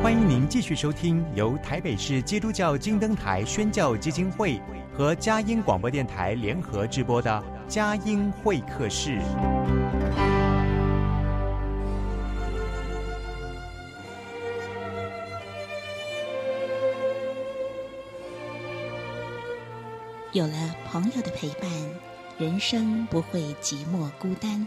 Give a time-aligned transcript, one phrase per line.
[0.00, 4.60] 欢迎您继续收听由台北市基督教金灯台宣教基金会
[4.96, 9.18] 和佳音广播电台联合制播的《佳音会客室》。
[20.32, 21.68] 有了朋友的陪伴，
[22.38, 24.66] 人生不会寂寞孤单。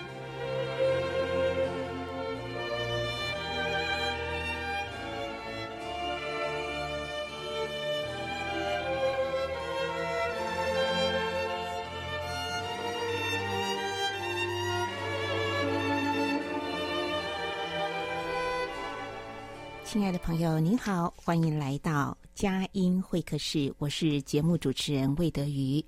[19.91, 23.75] 亲爱的朋友，您好，欢迎来到佳音会客室。
[23.77, 25.83] 我是节目主持人魏德瑜，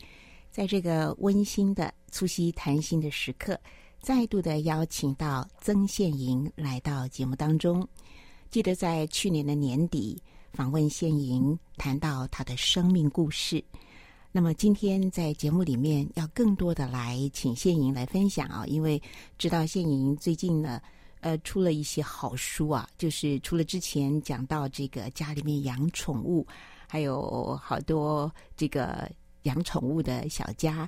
[0.51, 3.57] 在这个温馨的促膝谈心的时刻，
[4.01, 7.87] 再度的邀请到曾宪营来到节目当中。
[8.49, 13.63] 记得在去年的年底访问宪营，谈到他的生命故事。
[14.33, 19.01] 那么今天在节目里面要更多的来请宪营来分享啊，因为
[19.37, 20.81] 知道宪营最近呢。
[21.23, 26.45] 呃，出了一些好书啊，就是除了之前讲到这个家里面养宠物，
[26.85, 29.09] 还有好多这个
[29.43, 30.87] 养宠物的小家，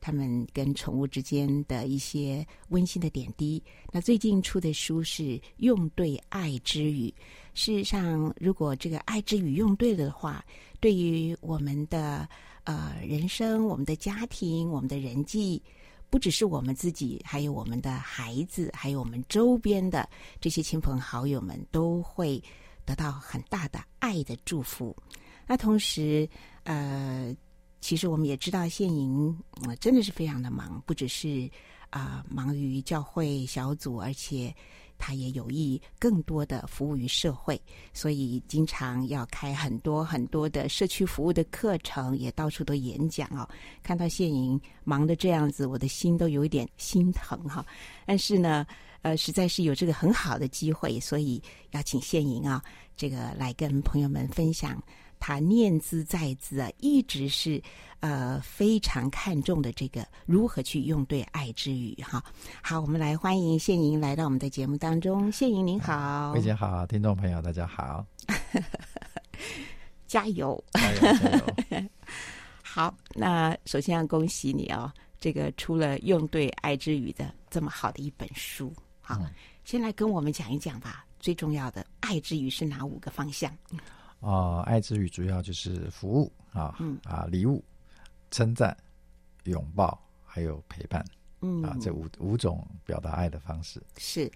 [0.00, 3.60] 他们跟宠物之间的一些温馨的点滴。
[3.90, 5.22] 那最近出的书是
[5.56, 7.08] 《用对爱之语》。
[7.52, 10.44] 事实上，如果这个爱之语用对了的话，
[10.78, 12.28] 对于我们的
[12.62, 15.60] 呃人生、我们的家庭、我们的人际。
[16.12, 20.06] 不只是我们自己，还有我们的孩子，还有我们周边的
[20.42, 22.38] 这些亲朋好友们，都会
[22.84, 24.94] 得到很大的爱的祝福。
[25.46, 26.28] 那同时，
[26.64, 27.34] 呃，
[27.80, 29.34] 其实我们也知道，现营
[29.66, 31.50] 呃真的是非常的忙，不只是
[31.88, 34.54] 啊、忙于教会小组，而且。
[35.04, 37.60] 他也有意更多的服务于社会，
[37.92, 43.48] 所以经常要开很多很多的社区服务的课程，也到处都演讲哦。
[43.82, 47.66] 看到谢莹忙的这样子，我的心都有一点心疼哈。
[48.06, 48.64] 但是呢，
[49.02, 51.42] 呃，实在是有这个很好的机会，所以
[51.72, 52.62] 要请谢莹啊，
[52.96, 54.80] 这个来跟朋友们分享。
[55.24, 57.62] 他念兹在兹啊，一直是
[58.00, 62.20] 呃非常看重的这个如何去用对爱之语哈。
[62.60, 65.30] 好，我们来欢迎谢莹来到我们的节目当中。
[65.30, 68.04] 谢莹您好，魏姐好，听众朋友大家好，
[70.08, 70.64] 加油！
[70.72, 71.00] 加油！
[71.00, 71.88] 加油
[72.60, 78.74] 好，那首先要恭喜你哦，这个出了用对爱之语的这么好的一本书。
[79.00, 79.30] 好，嗯、
[79.64, 81.04] 先来跟我们讲一讲吧。
[81.20, 83.56] 最重要的爱之语是哪五个方向？
[84.22, 86.98] 啊、呃，爱之语主要就是服务啊，嗯。
[87.04, 87.62] 啊，礼物、
[88.30, 88.74] 称赞、
[89.44, 91.04] 拥抱，还有陪伴，
[91.40, 91.62] 嗯。
[91.62, 93.82] 啊，这五五种表达爱的方式。
[93.98, 94.30] 是。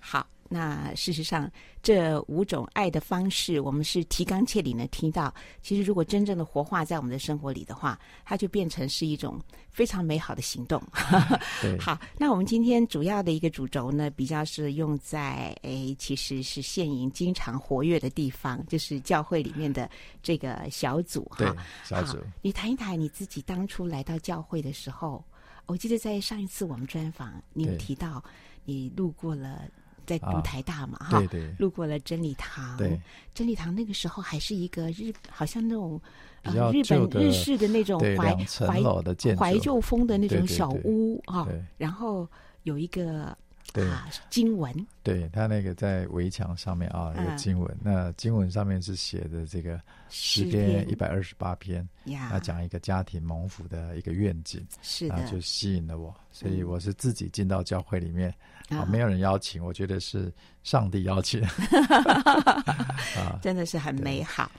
[0.00, 0.26] 好。
[0.52, 1.50] 那事实上，
[1.82, 5.32] 这五种爱的方式，我们是提纲挈领的听到。
[5.62, 9.40] 其实，如果真正的活化在我们的生活里的话，它就变成是一种
[9.70, 10.78] 非常美好的行动。
[11.62, 19.88] 对好，那我们今天主要的一个主轴呢，比较是用在诶，其实是现营经常活跃的地方，就是教会里面的
[20.22, 21.56] 这个小组哈。
[21.82, 22.18] 小组。
[22.42, 25.24] 你谈一谈你自己当初来到教会的时候，
[25.64, 28.22] 我记得在上一次我们专访，你有提到
[28.66, 29.62] 你路过了。
[30.06, 32.76] 在读台大嘛，哈、啊，路过了真理堂。
[32.76, 33.00] 对，
[33.34, 36.00] 真理堂那个时候还是一个日，好像那种
[36.42, 41.48] 比较、呃、日本日式的那种怀怀怀旧风的那种小屋啊、哦，
[41.78, 42.28] 然后
[42.62, 43.36] 有一个。
[43.72, 47.94] 对、啊，经文，对他那个在围墙上面啊，有经文、嗯。
[47.94, 51.88] 那经文上面是写的这个诗篇一百二十八篇，
[52.28, 58.34] 他讲一个家庭蒙福的一个愿景，是的，就吸引了我，所以我是自己进到教会里面，嗯、
[58.78, 60.32] 啊，没有人邀请，我觉得是
[60.62, 61.42] 上帝邀请，
[63.16, 64.50] 啊，真的是很美好。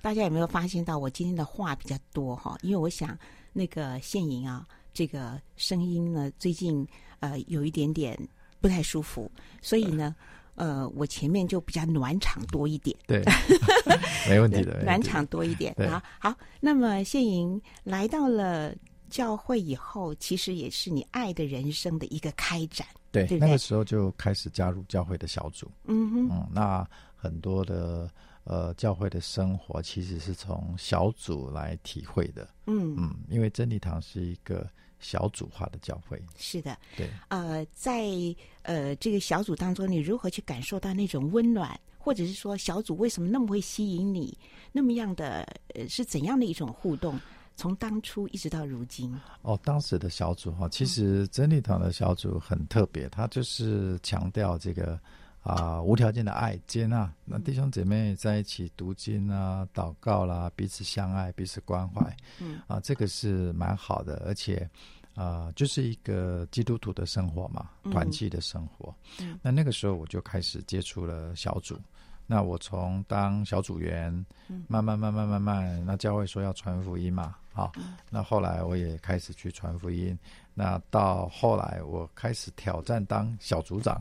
[0.00, 2.56] 大家有没有发现到我今天的话比较多哈？
[2.62, 3.16] 因为我想
[3.52, 6.86] 那个现莹啊，这个声音呢，最近
[7.20, 8.18] 呃有一点点。
[8.60, 9.28] 不太舒服，
[9.60, 10.14] 所以呢，
[10.54, 12.96] 呃，我前面就比较暖场多一点。
[13.08, 13.20] 对，
[14.30, 16.00] 没问题的，暖场多一点啊。
[16.20, 18.72] 好，那么谢莹来到了
[19.10, 22.86] 教会以后，其实也是你爱的人生的一个开展。
[23.12, 25.70] 对，对，对，那个时候就开始加入教会的小组。
[25.84, 28.10] 嗯哼，嗯，那很多的
[28.44, 32.48] 呃，教会的生活其实是从小组来体会的。
[32.66, 34.68] 嗯嗯，因为真理堂是一个
[34.98, 36.20] 小组化的教会。
[36.36, 37.08] 是的，对。
[37.28, 38.04] 呃，在
[38.62, 44.36] 呃这个小组当中，你如何去感受到那种温暖，或者是说小组为什么那么会吸引你？
[44.72, 47.20] 那么样的呃是怎样的一种互动？
[47.56, 49.14] 从当初一直到如今。
[49.42, 54.98] 哦，当时的小组哈，其实真理堂的小组很特别，它就是强调这个。
[55.44, 64.70] 啊，无条件的爱接纳，那弟兄姐妹在一起读经啊、祷告啦，彼此相爱、彼此关怀，嗯，啊，这个是蛮好的，而且
[65.16, 68.94] 啊，就是一个基督徒的生活嘛，团契的生活。
[69.18, 71.76] 嗯，那那个时候我就开始接触了小组。
[72.32, 74.10] 那我从当小组员，
[74.66, 77.70] 慢慢慢慢慢慢，那教会说要传福音嘛，好，
[78.08, 80.18] 那后来我也开始去传福音。
[80.54, 84.00] 那到后来，我开始挑战当小组长，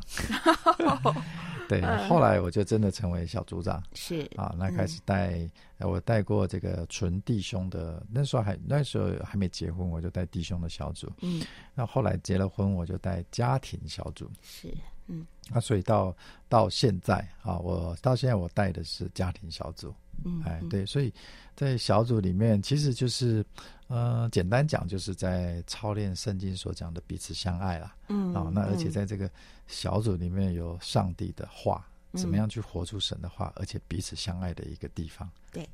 [1.67, 5.39] 对，后来我就真的成为小组长，是啊，那开始带，
[5.79, 11.41] 嗯、我带过这个纯弟兄的，那时候还那时候还没结婚，我就带弟兄的小组，嗯，
[11.75, 14.73] 那后来结了婚，我就带家庭小组，是，
[15.07, 16.15] 嗯，那所以到
[16.47, 19.93] 到现在啊，我到现在我带的是家庭小组。
[20.23, 21.11] 嗯，哎，对，所以
[21.55, 23.43] 在小组里面，其实就是，
[23.87, 27.95] 呃，简单讲，就是在操练圣经所讲的彼此相爱啦。
[28.07, 29.27] 嗯，啊，那而且在这个
[29.65, 35.27] 小组里面有上帝的话，嗯、怎么样去活出神的话，而且彼此相爱的一个地方。
[35.51, 35.67] 对，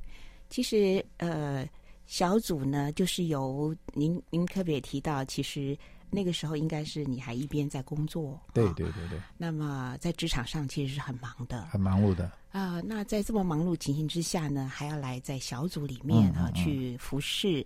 [0.49, 1.67] 其实呃，
[2.05, 5.77] 小组呢，就是由您您特别提到，其实。
[6.09, 9.19] 那个时候应该是你还一边在工作，对对对对。
[9.37, 12.81] 那么在职场上其实是很忙的，很忙碌的啊、呃。
[12.81, 17.65] 那在这么忙碌情形之下呢，还要来在小组里面啊、嗯嗯嗯、去服侍。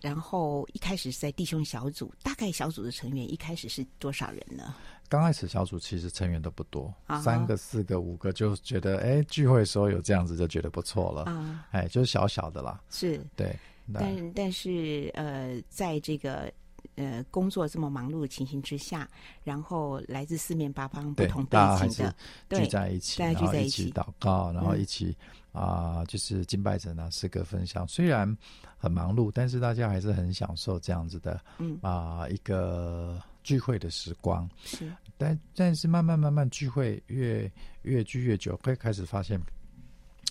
[0.00, 4.74] 然后一开始是在弟兄小组，大概小组的成员一开始是多少人呢？
[5.08, 11.64] 刚开始小组其实成员都不多，啊、三个、四个、五个，就觉得哎聚会的时候有这样子就觉得不错了啊。
[11.70, 12.80] 哎，就是小小的啦。
[12.90, 13.56] 是，对。
[13.92, 16.52] 但但是呃，在这个。
[17.02, 19.08] 呃，工作这么忙碌的情形之下，
[19.42, 21.58] 然后来自四面八方不同背
[21.88, 22.14] 景的，
[22.50, 25.16] 聚在一起，大家聚在一起祷告，然后一起
[25.52, 27.86] 啊、嗯呃，就是敬拜神啊，诗歌分享。
[27.88, 28.36] 虽然
[28.78, 34.48] 很忙碌，但是大家还是很享受这样子的，嗯啊、呃，一个聚会的时光。
[34.64, 37.50] 是，但但是慢慢慢慢聚会越
[37.82, 39.40] 越聚越久，会开始发现，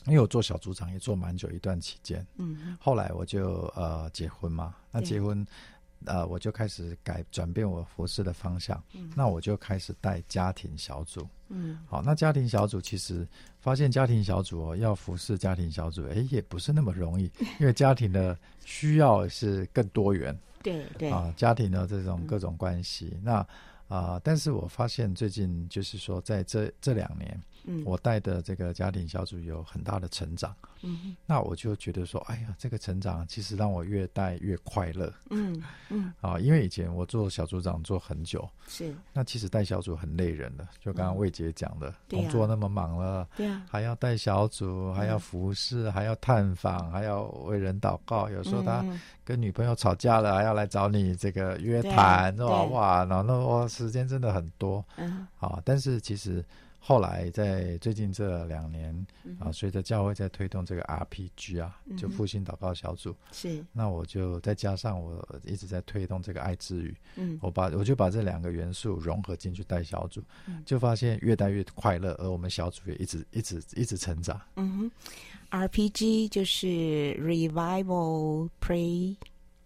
[0.05, 5.45] 因为我做小组长也做蛮久一段期间，嗯，后来我就呃结婚嘛，那结婚。
[6.05, 13.27] 呃，我就开始改转变我服饰的方向，嗯，那我就开始带家庭小组，嗯，好，那家庭小组其实
[13.59, 21.09] 发现家庭小组哦，要服侍家庭小组，哎，也不是那么容易，因为家庭的需要是更多元，对对。
[21.09, 23.47] 啊，家庭的这种各种关系，嗯，那
[23.95, 27.41] 啊，但是我发现最近就是说在这这两年。
[27.65, 48.83] 嗯，我带的这个家庭小组有很大的成长，嗯，那我就觉得说，哎呀，这个成长其实让我越带越快乐，嗯嗯， 啊，因为以前我做小组长做很久，是，那其实带小组很累人的，就刚刚魏姐讲的，工作那么忙了，对啊，还要带小组，还要服侍，还要探访，还要为人祷告，有时候他
[49.23, 56.43] 跟女朋友吵架了，还要来找你这个约谈，哇哇，然后那哇时间真的很多，嗯，啊，但是其实。
[56.83, 74.41] 后来在最近这两年、嗯、啊，随着教会在推动这个 RPG 啊，就复兴祷告小组，是、嗯，那我就再加上我一直在推动这个爱之语，嗯，我把我就把这两个元素融合进去带小组，嗯，就发现越带越快乐，而我们小组也一直一直一直成长。
[74.55, 74.91] 嗯
[75.51, 76.67] 哼，RPG 就是
[77.21, 79.15] Revival Pray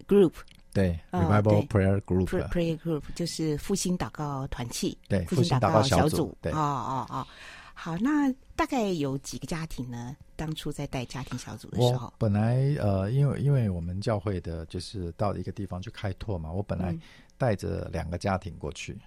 [0.05, 0.33] Group。
[0.75, 7.27] 对，Revival Prayer Group，Prayer Group 就是复兴祷告团契，对，复兴祷告小组，对，哦哦哦，
[7.73, 10.17] 好，那大概有几个家庭呢？
[10.35, 16.93] 当初在带家庭小组的时候，本来呃，因为因为我们教会的就是到一个地方去开拓嘛，我本来
[17.37, 18.99] 带着两个家庭过去，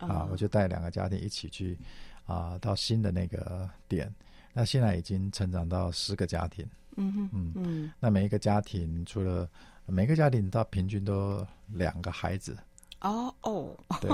[0.00, 1.78] 嗯、啊，我就带两个家庭一起去
[2.26, 4.14] 啊，到新的那个点，
[4.52, 6.66] 那现在已经成长到十个家庭，
[6.96, 9.48] 嗯哼嗯嗯，那每一个家庭除了
[9.86, 12.56] 每个家庭到平均都两个孩子
[13.00, 14.10] 哦哦，对，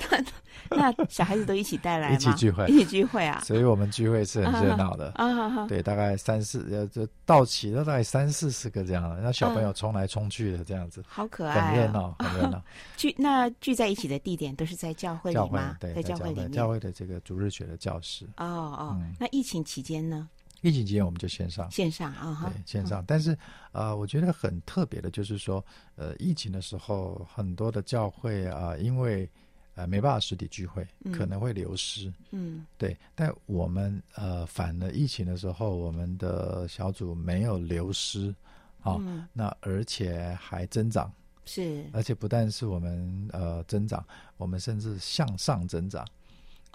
[0.70, 2.12] 那那小孩子都一起带来？
[2.12, 3.42] 一起聚会，一起聚会啊！
[3.44, 5.66] 所以我们聚会是很热闹的啊！
[5.68, 12.62] 对，大概三四呃，这到齐了大概三四十个这样的，那小朋友冲来冲去的这样子，好可爱，很热闹， 很热闹。
[12.96, 15.76] 聚那聚在一起的地点都是在教会里吗？
[15.78, 18.26] 对，在教会里面，教会的这个主日学的教室。
[18.38, 20.26] 哦哦，那疫情期间呢？
[20.62, 23.04] 疫情期间我们就线上，线上啊，对，线上。
[23.06, 23.36] 但是，
[23.72, 25.64] 呃，我觉得很特别的，就是说，
[25.96, 29.30] 呃，疫情的时候，很多的教会啊，因为
[29.74, 32.12] 呃没办法实体聚会，可能会流失。
[32.30, 32.96] 嗯，对。
[33.14, 38.34] 但我们呃反了疫情的时候，我们的小组没有流失，
[38.80, 41.12] 好、嗯，那而且还增长。
[41.44, 44.04] 是，而且不但是我们呃增长，
[44.36, 46.04] 我们甚至向上增长，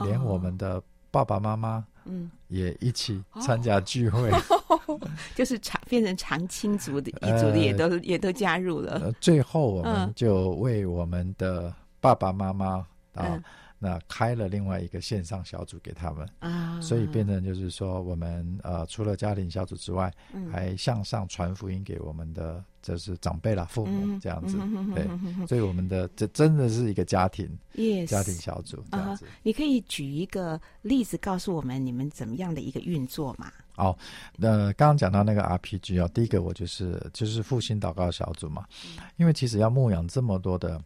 [0.06, 5.00] 连我们的爸爸妈妈嗯也一起参加聚会，哦、
[5.36, 9.12] 就是长变成长青族的一组的也都、呃、也都加入了、呃。
[9.20, 13.26] 最后我们就为我们的爸爸妈妈啊。
[13.28, 13.44] 嗯
[13.84, 16.30] 那开了另外一个线上小组给他们。
[16.38, 29.26] 啊，所以变成就是说，我们呃除了家庭小组之外，嗯、还向上传福音给我们的就是长辈啦、父母这样子，嗯、对、嗯， 所以我们的这真的是一个家庭，yes, 家庭小组这样子。
[29.26, 33.52] Uh, 你可以举一个例子告诉我们你们怎么样的一个运作嘛？
[33.78, 33.98] 哦，
[34.38, 40.80] 那刚刚讲到那个 RPG 哦，第一个我就是就是复兴祷告小组嘛，嗯、因为其实要牧养这么多的。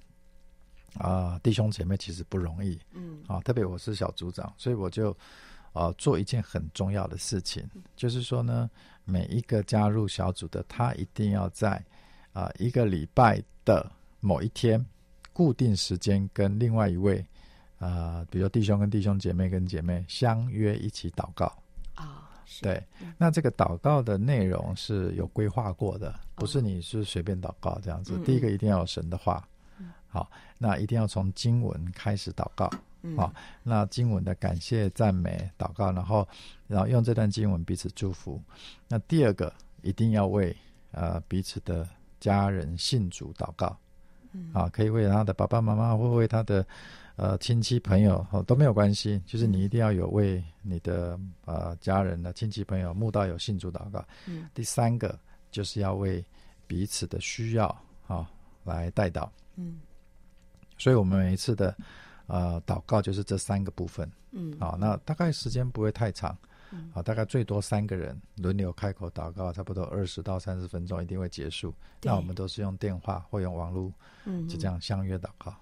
[0.98, 5.12] 啊、呃，弟兄姐妹其实不容易，嗯，啊，特别我是小组长，所以我就
[5.74, 8.70] 啊、呃、做一件很重要的事情，嗯、就是说呢，
[9.04, 11.72] 每一个加入小组的，他一定要在
[12.32, 14.84] 啊、呃、一个礼拜的某一天
[15.34, 17.20] 固定时间，跟另外一位
[17.78, 21.46] 啊、呃，比如弟兄跟弟兄姐妹跟姐妹相约一起祷告。
[21.96, 28.14] 啊、哦，对、嗯，那这个祷告的内容是有规划过的，不是你是随便祷告这样子。
[28.16, 29.46] 嗯、第一个一定要有神的话。
[30.16, 32.72] 好，那一定要从经文开始祷告。
[33.18, 36.26] 好，那经文的感谢、赞美、祷告，然后，
[36.68, 38.42] 然后用这段经文彼此祝福。
[38.88, 40.56] 那第二个，一定要为
[40.92, 41.86] 呃彼此的
[42.22, 43.78] 家人信主祷告。
[44.32, 46.66] 嗯，啊，可以为他的爸爸妈妈，或为他的
[47.18, 49.22] 呃亲戚朋友，哦都没有关系。
[49.26, 54.04] 就是你一定要有为你的呃家人的亲戚朋友、慕道友信主祷告。
[54.28, 55.20] 嗯，第三个
[55.52, 56.24] 就是要为
[56.66, 57.68] 彼此的需要
[58.08, 58.28] 啊
[58.64, 59.30] 来代祷。
[59.58, 59.80] 嗯。
[60.78, 61.76] 所以，我们每一次的
[62.28, 64.10] 呃祷告就是这三个部分。
[64.32, 66.38] 嗯，啊，那大概时间不会太长。
[66.72, 71.74] 嗯，好，大概最多三个人轮流开口祷告，差不多二十到三十分钟一定会结束。
[72.02, 73.92] 那我们都是用电话或用网络，
[74.26, 75.56] 嗯，就这样相约祷告。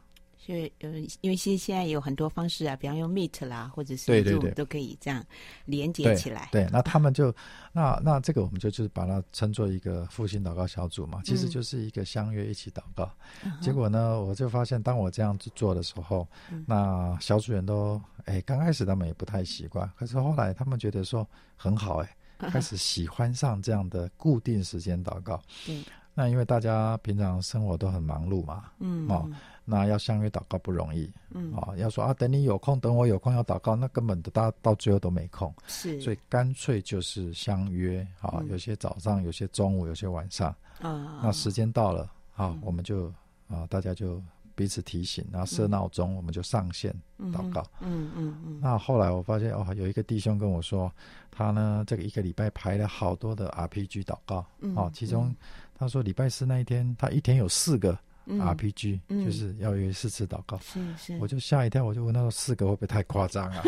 [0.46, 0.90] 所以呃，
[1.22, 5.24] 因为现现在有很多方式啊，比方用 Meet 啦，或者是对对对，都可以这样
[5.64, 6.50] 连接起来。
[6.52, 7.34] 对，对那他们就
[7.72, 13.10] 那那这个我们就就是把它称作一个复兴祷告小组嘛，其实就是一个相约一起祷告。
[13.46, 22.18] 嗯、结果呢，我就发现当我这样子做的时候，嗯、那小组员都哎刚开始他们也不太习惯，可是后来他们觉得说很好哎，
[22.52, 25.42] 开始喜欢上这样的固定时间祷告。
[25.66, 29.30] 对、嗯，那因为大家平常生活都很忙碌嘛，嗯哦。
[29.66, 31.54] 那要相约祷告不容易，嗯。
[31.56, 40.54] 哦，要说啊，等你有空，等我有空要祷告，那根本的到到最后都没空，是，所以干脆就是相约啊、嗯，有些早上，有些中午，有些晚上。
[40.82, 42.04] 啊，那时间到了
[42.36, 43.08] 啊、嗯，我们就
[43.48, 44.22] 啊，大家就
[44.54, 46.94] 彼此提醒，然后设闹钟，我们就上线
[47.32, 48.60] 祷告，嗯嗯嗯，嗯。
[48.62, 50.92] 那后来我发现哦，有一个弟兄跟我说，
[51.32, 55.34] 他呢这个一个礼拜排了好多的 RPG 祷告，嗯，啊，其中
[55.76, 57.98] 他说礼拜四那一天，他一天有四个。
[58.26, 63.62] RPG、嗯、就是要约四次祷告，是是，我就吓一跳，我就问他说：“四个会不会太夸张啊？”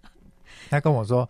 [0.70, 1.28] 他跟我说：“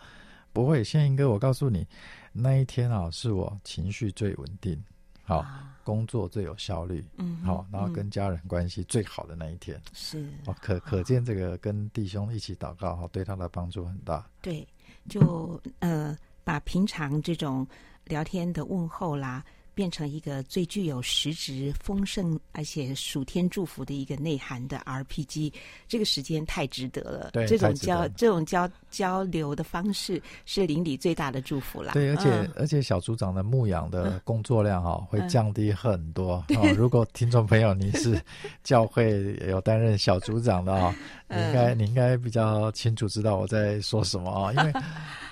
[0.54, 1.84] 不会，宪英哥，我告诉你，
[2.32, 4.80] 那一天啊，是我情绪最稳定，
[5.24, 14.24] 好、啊，工作最有效率，嗯，好，然后跟家人关系最好的那一天，是，哦，可可见这个跟弟兄一起祷告，哈，对他的帮助很大。
[14.40, 14.64] 对，
[15.08, 17.66] 就呃，把平常这种
[18.06, 19.44] 聊天的问候啦。
[19.76, 25.52] 变成一个最具有实质、丰盛而且属天祝福的一个内涵的 RPG，
[25.86, 27.30] 这个时间太值得了。
[27.34, 31.92] 对，这种交这种交交流的方式是邻里最大的祝福了。
[31.92, 36.74] 对，而且、嗯、而且小组长的牧养的工作量哈、哦嗯、会降低很多、嗯哦。
[36.74, 38.18] 如果听众朋友你是
[38.64, 40.96] 教会有担任小组长的啊、
[41.28, 44.72] 哦应该你应该比较清楚知道我在说什么啊、哦，因为。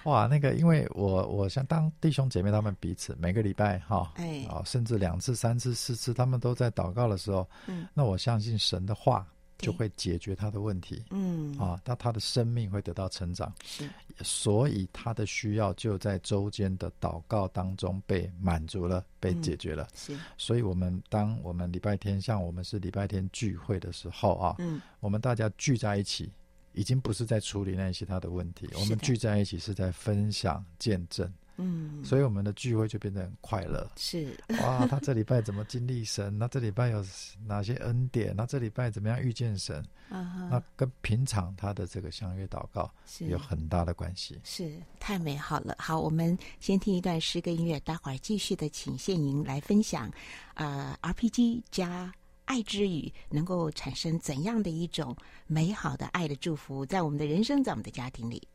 [0.04, 9.26] 哇，那个，因为我我想当弟兄姐妹，他们彼此每个礼拜哈，哎，啊，甚至两次、三次、四次，他们都在祷告的时候，嗯，那我相信神的话
[9.58, 13.88] 就会解决他的问题，嗯，啊，那他的生命会得到成长，是，
[14.22, 26.30] 所以他的需要就在周间的祷告当中被满足了，被解决了，嗯、是，所以我们当我们礼拜天像我们是礼拜天聚会的时候啊，嗯，我们大家聚在一起。
[26.76, 33.88] 已经不是在处理那些他的问题，我们聚在一起是在分享见证，嗯，所以我们的聚会就变得很快乐。
[33.96, 36.36] 是哇，他这礼拜怎么经历神？
[36.36, 37.04] 那这礼拜有
[37.46, 38.34] 哪些恩典？
[38.36, 39.84] 那这礼拜怎么样遇见神？
[40.10, 44.40] 啊，那跟平常他的这个相约祷告是有很大的关系。
[44.44, 45.76] 是太美好了。
[45.78, 50.10] 好，我们先听一段诗歌音乐，待会儿继续的请现营来分享。
[50.54, 52.12] 呃，RPG 加
[52.44, 58.46] 爱之语能够产生怎样的一种美好的爱的祝福，在我们的人生，在我们的家庭里。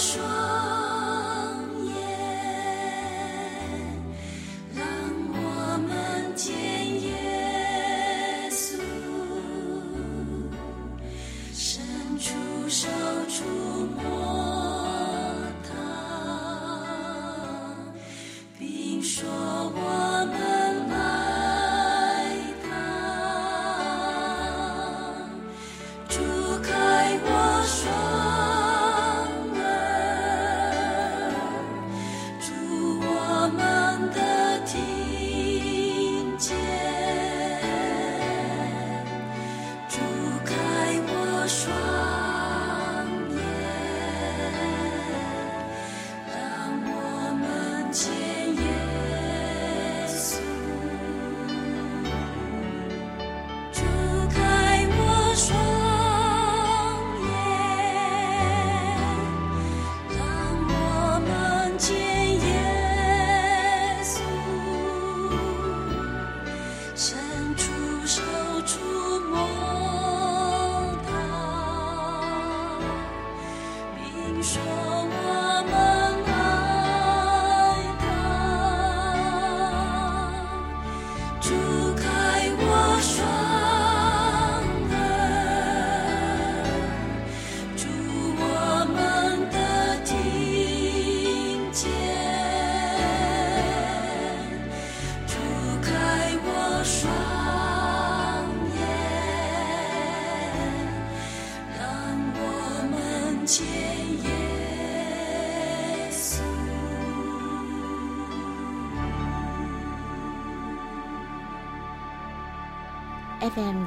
[0.00, 0.89] 说。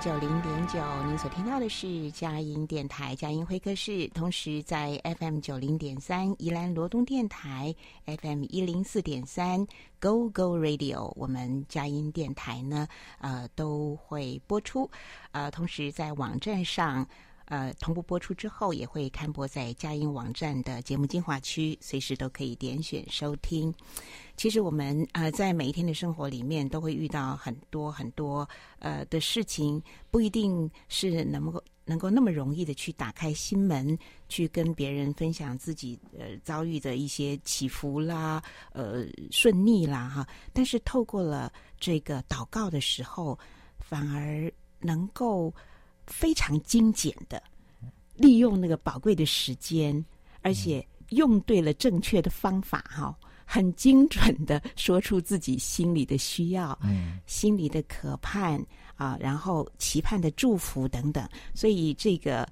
[0.04, 7.74] 九零点九，您所听到的是佳音电台佳音会客室，同时在 FM 九零点三宜兰罗东电台
[8.06, 9.66] FM 一零四点三
[10.02, 12.86] Go Go Radio，我们佳音电台呢，
[13.20, 14.92] 呃，都会播出，
[15.32, 17.08] 呃，同时在网站上。
[17.46, 23.74] 呃，同步播出之后，也会刊播在佳音网站的节目精华区，随时都可以点选收听。
[24.36, 28.48] 其实我们呃，在每一天的生活里面，都会遇到很多很多
[28.80, 33.96] 呃的事情，不一定是能够能够那么容易的去打开心门，
[34.30, 40.28] 去跟别人分享自己呃遭遇的一些起伏啦，呃顺逆啦哈。
[40.54, 43.38] 但是透过了这个祷告的时候，
[43.80, 45.54] 反而能够。
[46.08, 47.42] 非常精简的
[48.16, 50.04] 利用那个宝贵的时间，
[50.42, 58.64] 而且用对了正确的方法，哈，很精准的说出自己心里的需要，嗯，心里的渴盼
[58.96, 61.28] 啊，然后期盼的祝福等等。
[61.54, 62.48] 所以这个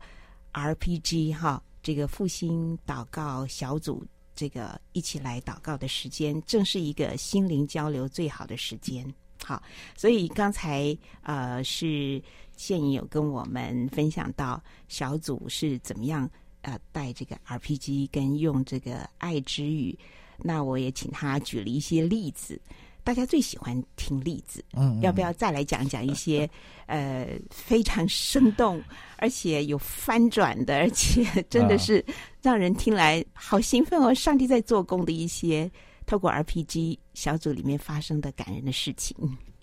[0.53, 9.05] RPG 哈，这个复兴祷告小组，这个一起来祷告的时间，正是一个心灵交流最好的时间。
[9.43, 9.61] 好，
[9.95, 12.21] 所以刚才呃是
[12.61, 16.29] 现颖有跟我们分享到小组是怎么样
[16.61, 19.97] 呃带这个 RPG 跟用这个爱之语，
[20.37, 22.61] 那我也请他举了一些例子，
[23.03, 26.47] 大家最喜欢听例子，嗯，嗯，要不要再来讲讲一些
[26.85, 28.79] 呃非常生动
[29.17, 32.05] 而且有翻转的，而且真的 是
[32.43, 35.69] 让人听来好兴奋哦，上帝在做工的一些。
[36.07, 39.15] 透过 RPG 小组里面发生的感人的事情，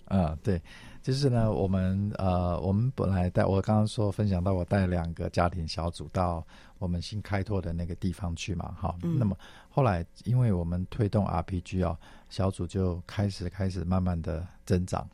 [0.05, 0.59] 啊，对，
[1.01, 6.45] 就是呢，我们呃，我们本来带我刚刚说分享到，我带两个家庭小组到
[6.77, 9.35] 我们新开拓的那个地方去嘛，哈、嗯，那么
[9.69, 11.97] 后来因为我们推动 RPG 哦，
[12.29, 15.07] 小组就开始开始慢慢的增长。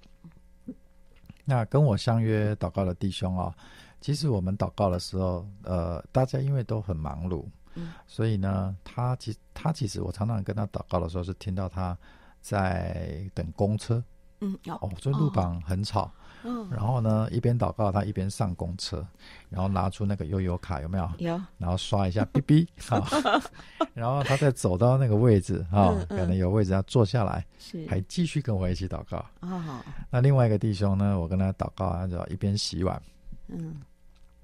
[1.45, 3.56] 那跟我相约祷告的弟兄啊、哦，
[4.02, 7.45] 其实我们祷告的时候，呃，大家因为都很忙碌。
[7.76, 11.95] 嗯，所以呢，他其他其实我常常跟他祷告的时候，是听到他
[12.41, 14.04] 在等公车。
[14.41, 16.12] 嗯，哦，所以路旁很吵。
[16.48, 19.04] 嗯，然后呢，一边祷告，他一边上公车，
[19.50, 21.10] 然后拿出那个悠游卡，有没有？
[21.17, 21.41] 有。
[21.58, 23.04] 然后刷一下 哔哔，好。
[23.95, 29.26] 然后他再走到那个位置，哈、哦，可能有位置要坐下来，是，还继续跟我一起祷告。
[29.39, 29.82] 哦。
[30.12, 33.02] 那另外一个弟兄呢，我跟他祷告，他就一边洗碗。
[33.48, 33.82] 嗯。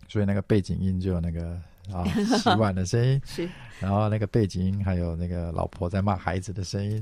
[0.08, 1.62] 所以那个背景音就有那个
[1.94, 2.04] 啊
[2.38, 7.02] 洗碗的声音， 是，然后那个背景音还有那个老婆在骂孩子的声音，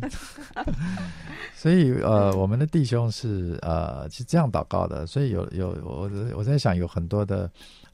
[1.56, 7.50] 所以呃，我们的弟兄是呃是这样祷告的，所以有有我我在想有很多的。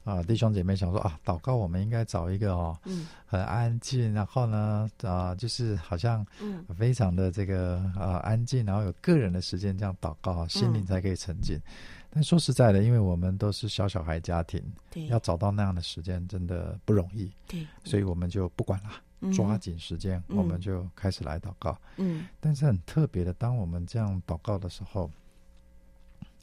[0.06, 11.56] 啊，弟兄姐妹想说啊，祷告我们应该找一个哦，嗯，很安静，然后呢，啊，就是好像嗯，非常的这个啊安静，然后有个人的时间这样祷告，心灵才可以沉静。
[11.56, 11.62] 嗯、
[12.10, 18.90] 但说实在的，因为我们都是小小孩家庭，对，要找到那样的时间真的不容易，对，所以我们就不管了，
[19.20, 21.76] 嗯、抓紧时间，我们就开始来祷告。
[21.96, 25.10] 嗯，但是很特别的，当我们这样祷告的时候，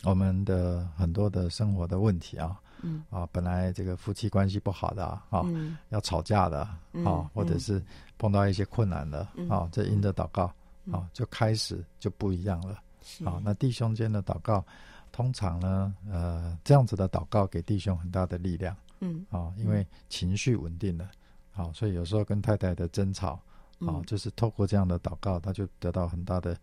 [0.04, 2.60] 我们的很多的生活的问题啊。
[2.82, 3.04] 嗯。
[3.10, 7.82] 啊，本来这个夫妻关系不好的啊，嗯、要吵架的啊，嗯、或者是
[8.18, 12.82] 碰到一些困难的、嗯、啊，这因着祷告、嗯、啊，就开始就不一样了。
[13.02, 14.66] 是啊，那弟兄间的祷告，
[15.14, 18.76] 通常呢，呃，这样子的祷告给弟兄很大的力量。
[19.00, 21.10] 嗯啊，因为情绪稳定了，
[21.52, 23.40] 好、啊，所以有时候跟太太的争吵，啊，
[23.80, 26.58] 嗯、就是透过这样的祷告，他就得到很大的。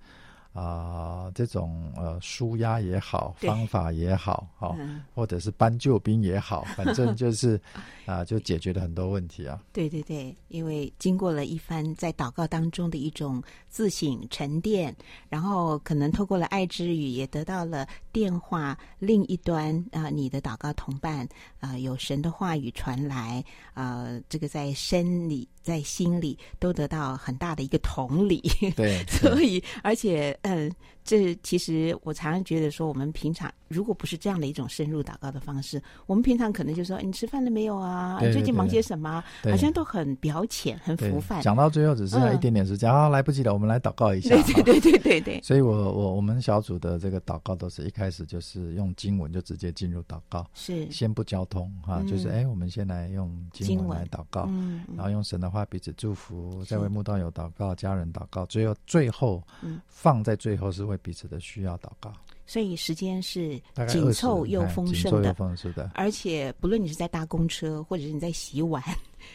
[0.52, 7.54] 啊、呃，这种呃，舒压也好，方法也好， 哈、嗯，或者是搬救兵也好， 反正就是
[8.04, 9.62] 啊、呃，就解决了很多问题啊。
[9.72, 14.94] 对对对，因为经过了一番在祷告当中的一种自省沉淀，
[15.28, 21.24] 然后可能透过了爱之语，也得到了电话另一端啊、呃，你的祷告同伴
[21.60, 28.42] 啊、呃，有神的话语传来啊、呃，这个在身里在心里都得到很大的一个同理。
[28.76, 30.38] 对， 所以而且。
[30.42, 30.70] 嗯，
[31.04, 38.18] 这其实我常常觉得说，我们平常如果不是这样的一种深入祷告的方式，我们平常可能就说：“你吃饭了没有啊？
[38.22, 41.42] 你最近忙些什么？”好像都很表浅、很浮泛。
[41.42, 44.30] 讲到最后只剩下一点点时间、嗯、啊，来不及了，我们来祷告一下。
[44.30, 45.40] 对对对对对对。
[45.42, 59.42] 所以我我我们小组的这个祷告都是一开始就是用经文就直接进入祷告，是先不交通哈，就是哎，我们先来用经文来祷告，嗯，然后用神的话彼此祝福，再为慕道友祷告、家人祷告，最后最后
[59.86, 60.30] 放在。
[60.30, 62.12] 在最后是为彼此的需要祷告，
[62.46, 65.90] 所以时间是紧凑又丰盛的，丰盛的。
[65.94, 68.82] 而且不论你是在搭公车，或者是你在洗碗，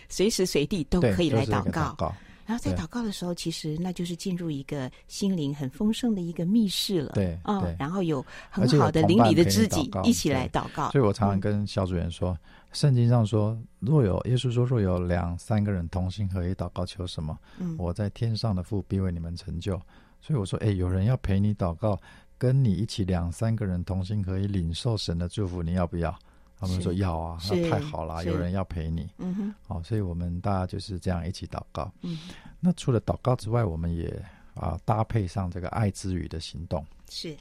[0.09, 1.81] 随时随地都可以来祷告。
[1.81, 2.15] 祷告
[2.47, 7.13] 然后在祷告的时候，其实那就是进入一个心灵很丰盛的一个密室了。
[7.15, 10.91] 对，啊、哦，然后有很好的邻里的知己一起来祷告。
[10.91, 12.37] 所以我常常跟小组员说，嗯、
[12.71, 19.81] 圣经上说，若有耶稣说，若有两三个人同心合一祷告，求什么，嗯、我在天上的父必为你们成就。
[20.25, 22.01] 所以我说，哎，有人要陪你祷告，
[22.35, 26.17] 跟你一起两三个人同心，可以领受神的祝福，你要不要？
[26.57, 29.07] 他们说要啊，那太好了，有人要陪你。
[29.19, 31.93] 嗯哼，好，所以我们大家就是这样一起祷告。
[32.01, 32.17] 嗯，
[32.59, 34.19] 那除了祷告之外，我们也
[34.55, 36.83] 啊搭配上这个爱之语的行动。
[37.07, 37.37] 是，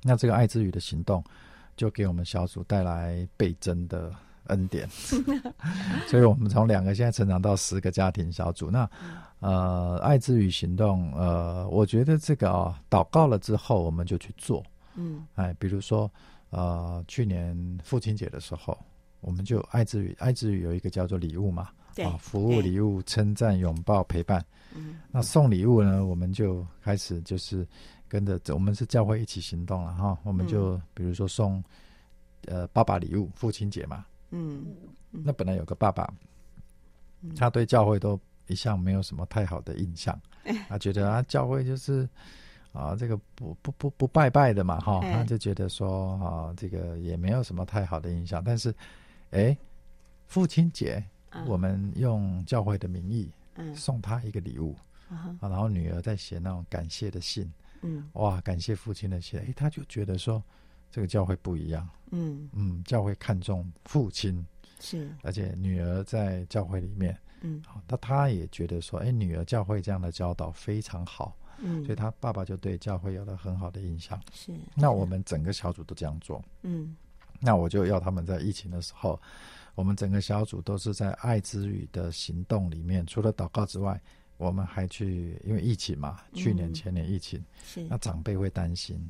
[0.00, 1.22] 那这个爱之语的行动，
[1.76, 4.10] 就给我们小组带来倍增的。
[4.48, 4.88] 恩典，
[6.06, 8.70] 所以我们从两个现在成长到十个家庭小组。
[8.70, 8.88] 那
[9.46, 14.60] 呃，爱之语行动，呃，我觉得这个啊、哦，祷告了之后我们就去做。
[14.96, 16.10] 嗯，哎，比如说
[16.50, 18.76] 呃，去年父亲节的时候，
[19.20, 24.44] 我们就爱之语，爱之语有一个叫做礼物嘛，对啊，服务礼物、称赞、拥抱、陪伴。
[24.74, 27.64] 嗯，那送礼物呢，我们就开始就是
[28.08, 30.18] 跟着，我们是教会一起行动了哈。
[30.24, 31.62] 我们就比如说送
[32.46, 34.04] 呃爸爸礼物，父亲节嘛。
[34.30, 34.66] 嗯，
[35.12, 36.12] 那本来有个爸爸，
[37.36, 40.18] 他对教会都一向没有什么太好的印象，
[40.68, 42.08] 他觉得啊，教会就是
[42.72, 48.42] 啊，这个不不不不拜拜的嘛，哈，他就觉得说啊，这个也没有什么太好的印象。
[48.44, 48.74] 但是，
[49.30, 49.56] 哎，
[50.26, 51.02] 父亲节，
[51.46, 53.30] 我们用教会的名义，
[53.74, 54.76] 送他一个礼物，
[55.08, 57.50] 啊，然后女儿在写那种感谢的信，
[57.82, 60.42] 嗯，哇，感谢父亲的信，哎，他就觉得说。
[60.88, 62.48] 这个教会不一样，嗯。
[62.52, 64.46] 嗯，教会看重父亲。
[64.80, 74.52] 是，而且女儿在教会里面，嗯，好，那他也觉得说，哎，女儿教会这样的教导非常好，嗯，所以他爸爸就对教会有了很好的印象，是。
[74.74, 76.96] 那我们整个小组都这样做，嗯，
[77.40, 79.20] 那我就要他们在疫情的时候，
[79.74, 84.00] 我们整个小组都是在爱之语的行动里面，除了祷告之外。
[84.38, 87.82] 我们还去，因为疫情嘛，去年前年疫情，是。
[87.88, 89.00] 那长辈会担心，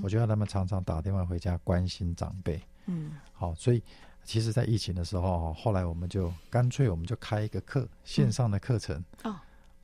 [0.00, 3.82] 我就要他们常常打电话回家关心长辈，嗯，好，所以
[4.26, 9.36] 其实，在疫情的时候，后来我们就干脆我们就开一个课，线上的课程，哦，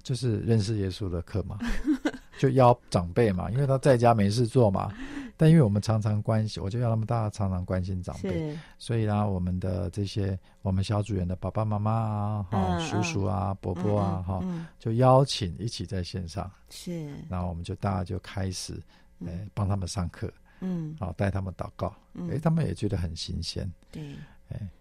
[0.03, 1.59] 就是认识耶稣的课嘛，
[2.39, 4.93] 就邀长辈嘛，因为他在家没事做嘛。
[5.35, 18.75] 但因为我们常常关心，我就要他们大家常常关心长辈，所以呢，我们的这些我们小组员的爸爸妈妈啊、哈、嗯、叔叔啊、嗯、伯伯啊、哈、嗯，就邀请一起在线上，是，然后我们就大家就开始，
[19.21, 24.17] 哎、嗯，帮他们上课，嗯，好带他们祷告，哎、嗯，他们也觉得很新鲜，对，哎。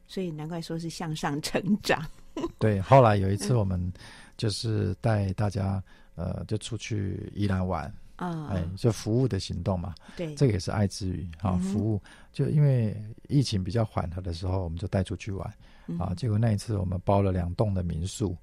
[0.08, 2.06] 所以难怪说是向上成长。
[2.60, 3.92] 对，后来有一次我们
[4.38, 5.84] 就是带大家
[6.16, 7.92] 呃，就出去宜兰玩。
[8.18, 11.54] 啊，哎，就服务的行动嘛，对，这个也是爱之语啊。
[11.58, 12.00] 服务
[12.32, 12.96] 就因为
[13.30, 15.52] 疫情比较缓和的时候，我们就带出去玩
[15.98, 16.14] 啊。
[16.16, 18.38] 结果那一次我们包了两栋的民宿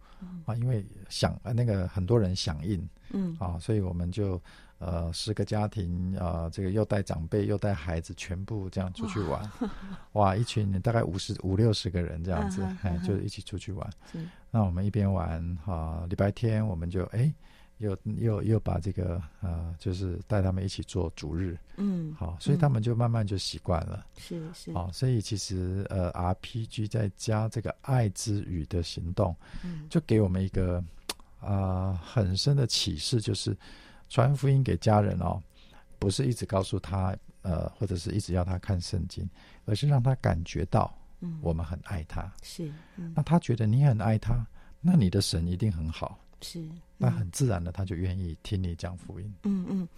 [0.45, 4.43] 啊，因为响那个很多人响应，嗯啊，所以我们就
[4.79, 9.51] 呃十个家庭啊，这个又带长辈又带孩子，全部这样出去玩，
[10.13, 13.91] 哇，一群大概五十五六十个人这样子，哎，就一起出去玩。
[14.51, 17.33] 那我们一边玩啊，礼拜天我们就哎。
[17.79, 30.83] 又又又把这个呃，就是带他们一起做主日，嗯，好，所以他们就慢慢就习惯了，是是，好，所以其实呃，RPG 再加这个爱之语的行动，嗯，就给我们一个
[31.39, 31.47] 啊、
[31.95, 33.57] 呃、很深的启示，就是
[34.09, 35.43] 传福音给家人哦，
[35.99, 39.29] 不是一直告诉他呃，或者是一直要他看圣经，
[39.65, 44.47] 而是让他感觉到，嗯，我们很爱他，嗯、是，嗯、那他觉得你很爱他，
[44.81, 46.19] 那你的神一定很好。
[46.41, 46.65] 是，
[46.97, 49.35] 那很自然的，他就愿意听你讲福音。
[49.43, 49.89] 嗯嗯，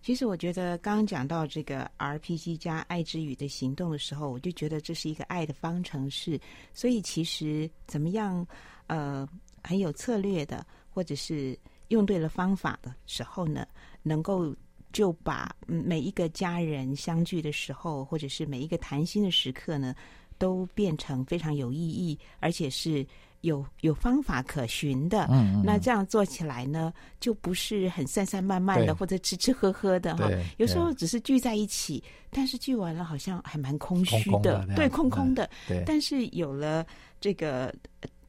[0.00, 6.40] 其实我觉得刚刚讲到这个 RPG 加爱之语的行动的时候，我就觉得这是一个爱的方程式。
[6.72, 8.46] 所以其实怎么样，
[8.86, 9.28] 呃，
[9.64, 13.66] 很有策略的，或者是用对了方法的时候呢，
[14.02, 14.54] 能够
[14.92, 19.94] 就把每一个家人相聚的时候，或者是每一个谈心的时刻呢，
[20.38, 23.06] 都变成非常有意义，而且是。
[23.42, 30.28] 有有方法可循的，嗯嗯，那这样做起来呢，就不是很散散漫漫的，或者吃吃喝喝的哈。
[30.56, 35.48] 有时候只是聚在一起，但是聚完了好像还蛮空虚的，空空的，对，空空的。
[35.68, 36.84] 对，但是有了
[37.20, 37.72] 这个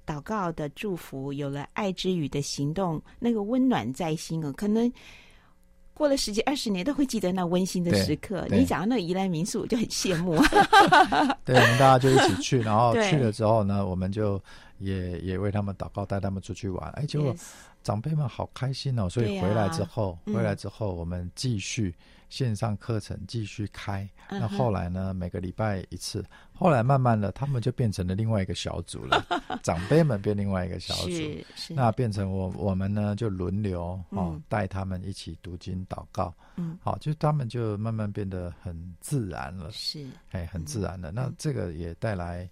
[0.10, 4.91] 祷告的祝福，有了爱之语的行动，那个温暖在心啊，可能。
[5.93, 8.48] 过了十几二十年都会记得那温馨的时刻。
[8.50, 10.34] 你讲到那个宜兰民宿，我就很羡慕。
[11.43, 14.41] 对，我们大家就一起去，然后 去了之后呢，我们就
[14.78, 16.89] 也也为他们祷告，带他们出去玩。
[16.91, 17.36] 哎，结果
[17.84, 21.94] 长辈们好开心哦，所以回来之后，回来之后我们继续。
[22.30, 25.15] 线上课程继续开，那后来呢？
[25.15, 29.26] 每个礼拜一次，后来慢慢的，他们就变成了另外一个小组了。
[29.63, 31.10] 长辈们变另外一个小组，
[31.70, 41.12] 那变成我我们呢就轮流哦带他们一起读经祷告，嗯，好，就他们就慢慢变得很自然了，是，哎，很自然的。
[41.12, 42.48] 那这个也带来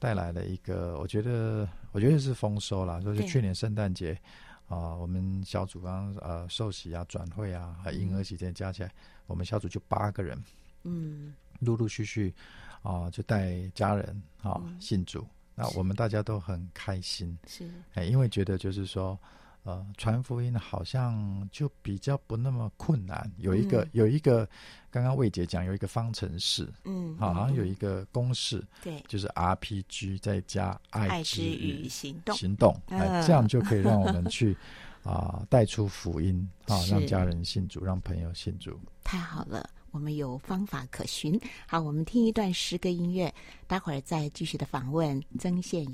[0.00, 4.20] 带来了一个，我觉得我觉得是丰收了，就是去年圣诞节。
[4.70, 8.90] 啊，我们小组刚呃受洗啊、转会啊、和婴儿期间加起来，
[9.26, 10.42] 我们小组就八个人，
[10.84, 12.32] 嗯，陆陆续续
[12.80, 19.18] 啊就带家人啊信主，那我们大家都很开心，是，哎，因为觉得就是说。
[19.62, 23.30] 呃，传福音好像就比较不那么困难。
[23.36, 24.48] 有一个，嗯、有一个，
[24.90, 34.56] 刚刚魏姐讲有一个方程式，嗯，好像有一个公式，对，就是 RPG 再加爱之与行动，行动，哎，这样就可以让我们去
[35.04, 38.80] 啊带、呃、出福音，啊，让家人信主，让朋友信主。
[39.04, 41.38] 太好了，我们有方法可循。
[41.66, 43.32] 好，我们听一段诗歌音乐，
[43.66, 45.84] 待会儿再继续的访问曾宪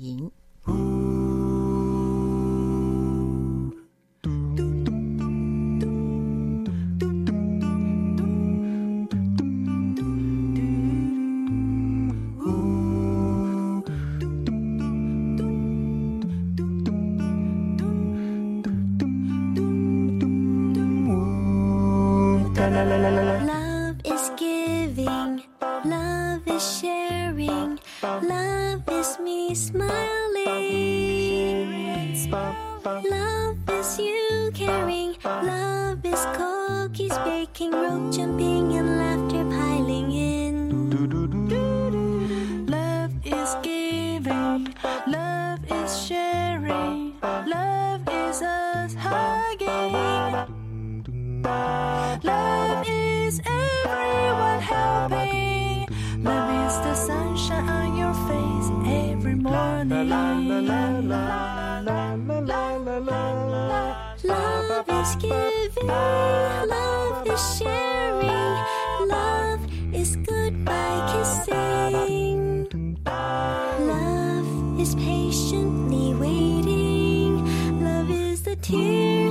[29.27, 30.07] me smiling.
[33.11, 39.06] Love is you caring, love is cookies baking, rope jumping, and
[60.03, 68.55] la la la la la la la la Love is giving, love is sharing,
[69.07, 69.61] love
[69.93, 72.67] is goodbye kissing.
[73.05, 77.45] Love is patiently waiting,
[77.83, 79.26] love is the tear.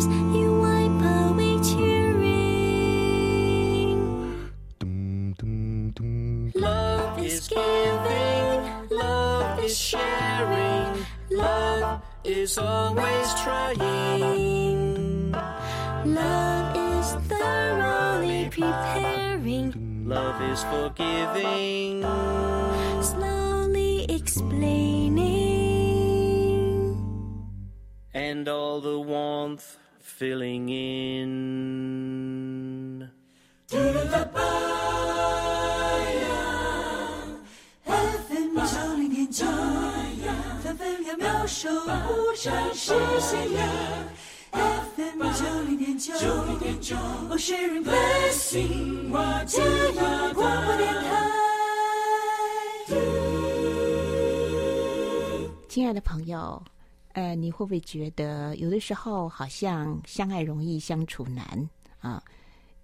[12.27, 15.33] is always trying.
[16.05, 20.07] Love is thoroughly preparing.
[20.09, 22.03] Love is forgiving.
[23.03, 25.07] Slowly explaining.
[28.13, 31.29] And all the warmth filling in.
[33.69, 34.29] Do the
[41.57, 43.67] 守护城市鲜阳。
[44.53, 46.95] FM 九零点九，九零点九，
[47.31, 49.11] 我是 Blessing，
[49.47, 51.01] 嘉义广播电台。
[55.67, 56.63] 亲爱的朋友，
[57.15, 62.23] 呃，你会不会觉得有的时候好像相爱容易相处难啊？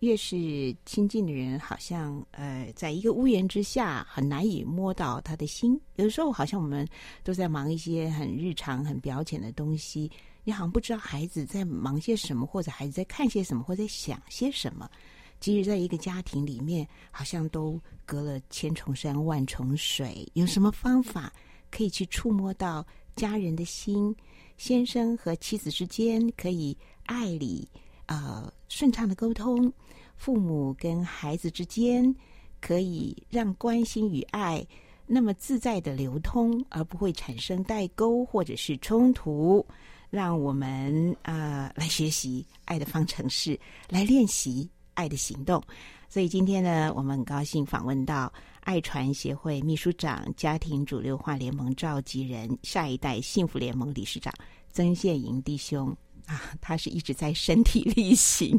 [0.02, 5.80] 越是亲近的人，好像呃，在一个屋檐之下，很难以摸到他的心。
[5.94, 6.84] 有的时候，好像我们
[7.22, 10.10] 都在忙一些很日常、很表浅的东西，
[10.42, 14.90] 你好像不知道孩子在忙些什么，或者孩子在看些什么，或者在想些什么。
[15.38, 21.32] 即使在一个家庭里面，好像都隔了千重山、万重水，有什么方法
[21.70, 22.84] 可以去触摸到
[23.14, 24.12] 家人的心？
[24.56, 27.68] 先生和妻子之间可以爱里。
[28.06, 29.72] 呃，顺畅的沟通，
[30.16, 32.14] 父母跟孩子之间
[32.60, 34.66] 可以让关心与爱
[35.06, 39.64] 那么自在的流通，而不会产生代沟或者是冲突。
[40.10, 45.62] 让我们呃来学习爱的方程式，来练习爱的行动。
[46.06, 54.30] 所以今天呢，我们很高兴访问到爱传协会秘书长、家庭主流化联盟召集人、下一代幸福联盟理事长
[54.70, 55.96] 曾宪营弟兄。
[56.26, 58.58] 啊，他是一直在身体力行。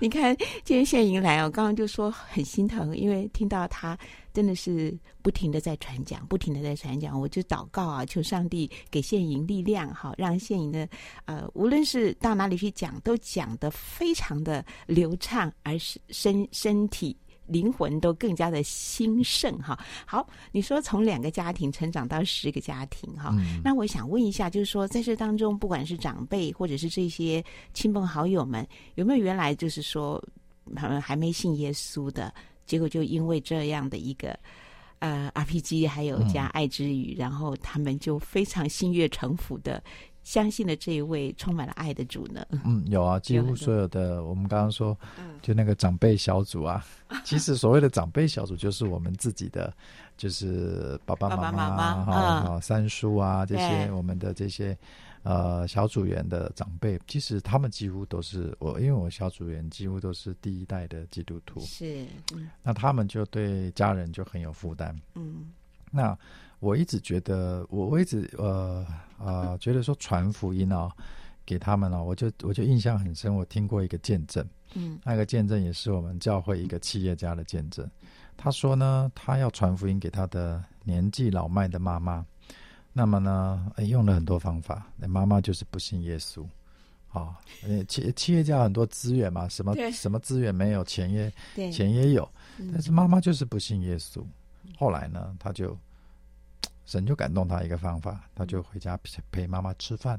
[0.00, 3.96] 你看，今天宪莹来哦，刚刚就说很心疼，因为听到他
[4.32, 10.88] 真的是不停的在传讲，不停的在传讲，我就祷告啊，求上帝给宪营力量，好让宪营的
[11.24, 17.16] 呃，无论是到哪里去讲，都讲得非常的流畅，而是身身体。
[17.46, 19.78] 灵魂都更加的兴盛哈。
[20.04, 30.22] 好，你说从两个家庭成长到十个家庭哈，嗯、那我想问一下，就是说在这当中，不管是长辈或者是这些亲朋好友们，有没有原来就是说
[30.74, 32.34] 他们还没信耶稣的，
[32.66, 34.38] 结果就因为这样的一个
[34.98, 39.82] 呃 RPG，还有加爱之语，嗯、然后他们就非常心悦诚服的。
[40.26, 42.44] 相信了这一位充满了爱的主呢？
[42.50, 44.98] 嗯，有啊，几乎所有的我们刚刚说，
[45.40, 49.72] 就那个长辈小组啊，嗯、 其实所谓的长辈小组就是我们自己的，
[50.16, 54.76] 就是爸爸妈妈、妈妈啊、三叔啊这些我们的这些
[55.22, 65.52] 呃小组员的长辈，其实他们几乎都是我，因为我小组员几乎都是第一代的基督徒，是，嗯、那他们就对家人就很有负担，嗯，
[65.92, 66.18] 那。
[66.58, 68.86] 我一直觉得，我我一直呃
[69.18, 70.90] 呃觉得说传福音哦，
[71.44, 73.34] 给他们哦，我就我就印象很深。
[73.34, 77.88] 我听过一个见证，嗯，那个见证也是我们教会一个企业家的见证。
[78.38, 82.24] 他说呢，他要传福音给他的年纪老迈的妈妈，
[82.92, 86.44] 那么呢，用了很多方法，那妈妈就是不信耶稣。
[87.08, 87.34] 好，
[87.86, 92.28] 企企业家很多资源嘛，什么什么资源没有，钱也钱也有，
[92.72, 94.24] 但是妈妈就是不信耶稣。
[94.78, 95.76] 后来呢，他就。
[96.86, 100.18] 神就感动他一个方法，他就回家陪陪妈妈吃饭。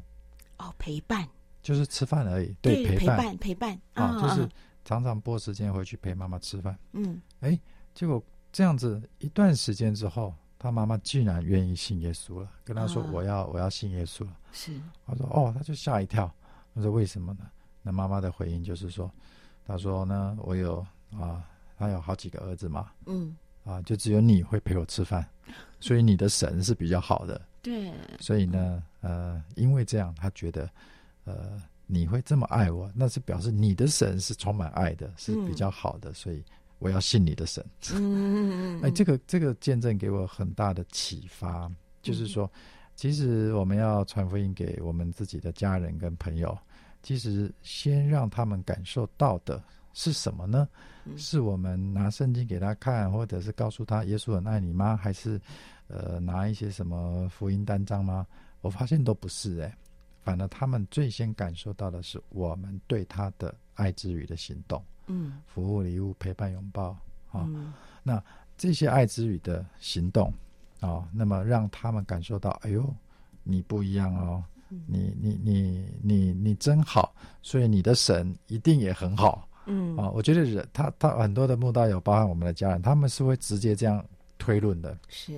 [0.58, 1.28] 哦，陪伴
[1.62, 2.56] 就是吃饭而已。
[2.62, 4.48] 对，陪伴，陪伴，陪伴啊，就是
[4.86, 6.78] 常常拨时间回去陪妈妈吃饭。
[6.92, 7.60] 嗯，哎，
[7.96, 16.30] 结果这样子一段时间之后，他妈妈竟然愿意信耶稣了，跟他说：“我要，我要信耶稣了。”是，他说：“哦，他就吓一跳。”
[16.76, 17.48] 他说：“为什么呢？”
[17.82, 19.10] 那妈妈的回应就是说
[19.66, 21.44] ：“他说呢，我有啊，
[21.78, 23.36] 他有好几个儿子嘛。”嗯。
[23.64, 25.28] 啊，就只有你会陪我吃饭，
[25.80, 27.42] 所以你的神是比较好的。
[27.62, 30.70] 对，所以呢，呃，因为这样，他觉得，
[31.26, 36.44] 呃，你会这么爱我，那是表示你的神是充满爱的，是比较好的，嗯、所以
[36.80, 37.66] 我要信你的神。
[37.94, 38.82] 嗯。
[38.82, 41.70] 哎，这个这个见证给我很大的启发，
[42.02, 42.50] 就是说，
[42.96, 46.58] 其实我们要传福音给我们自己的家人跟朋友，
[47.04, 49.62] 其实先让他们感受到的。
[49.98, 50.70] 是什么呢？
[51.18, 54.96] 是我们拿圣经给他看，或者是告诉他耶稣很爱你吗？
[54.96, 55.42] 还是
[55.88, 58.28] 呃拿一些什么福音单张吗？
[58.62, 59.76] 我发现都不是哎，
[60.22, 66.90] 反而他们最先感受到的是我们对他的爱之语的行动，嗯，服务、礼物、陪伴、拥抱
[67.32, 67.44] 啊。
[67.48, 68.24] 嗯、那
[68.56, 70.32] 这些爱之语的行动
[70.80, 72.88] 啊，那么让他们感受到，哎呦，
[73.42, 74.44] 你不一样哦，
[74.86, 79.50] 你你你你你真好，所以你的神一定也很好。
[79.68, 84.04] 嗯啊，我觉得人他他很多的慕道友，包含我们的家人，他们是会直接这样
[84.38, 84.98] 推论的。
[85.08, 85.34] 是，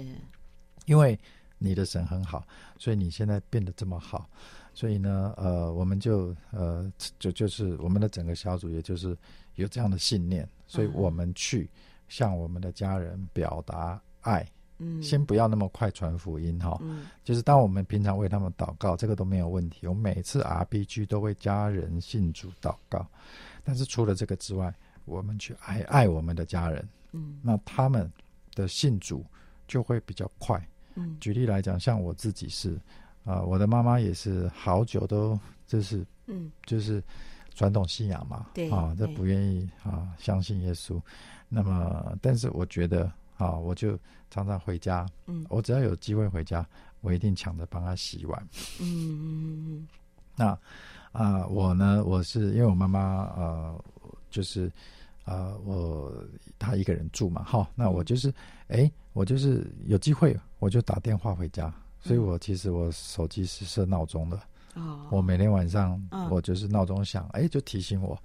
[0.85, 1.19] 因为
[1.57, 2.45] 你的神很好，
[2.77, 4.29] 所以你现在变得这么好，
[4.73, 9.17] 所以呢，呃，我们就呃，就就是我们的整个小组，也就是
[9.55, 11.69] 有这样的信念，所以我们去
[12.07, 16.77] 向我们的家人表达爱嗯，先不要那么快传福音哈。
[16.81, 19.85] 嗯，就是当我们平常为他们祷告，这个都没有问题。
[19.85, 23.05] 我每次 RPG 都为家人信主祷告，
[23.63, 24.73] 但是除了这个之外，
[25.05, 28.11] 我们去爱爱我们的家人，嗯，那他们
[28.55, 29.25] 的信主
[29.67, 30.61] 就会比较快。
[30.95, 32.73] 嗯，举例来讲，像我自己是
[33.23, 37.03] 啊、呃，我的妈妈也是好久都就是嗯，就是
[37.53, 41.01] 传统信仰嘛，对啊，这不愿意啊相信耶稣。
[41.47, 43.11] 那么，但是我觉得。
[43.39, 43.97] 啊，我就
[44.29, 45.07] 常常回家。
[45.27, 46.67] 嗯，我只要有机会回家，
[46.99, 48.47] 我一定抢着帮他洗碗。
[48.81, 49.87] 嗯嗯嗯嗯。
[50.35, 50.59] 那
[51.11, 53.83] 啊、呃，我呢，我是因为我妈妈呃，
[54.29, 54.67] 就是
[55.25, 56.13] 啊、呃，我
[56.57, 57.67] 她一个人住嘛，哈。
[57.75, 58.29] 那我就是，
[58.67, 61.73] 哎、欸，我就是有机会我就打电话回家。
[62.01, 64.39] 所以我其实我手机是设闹钟的。
[64.75, 65.05] 哦。
[65.09, 68.17] 我每天晚上我就是闹钟响，哎、欸，就提醒我。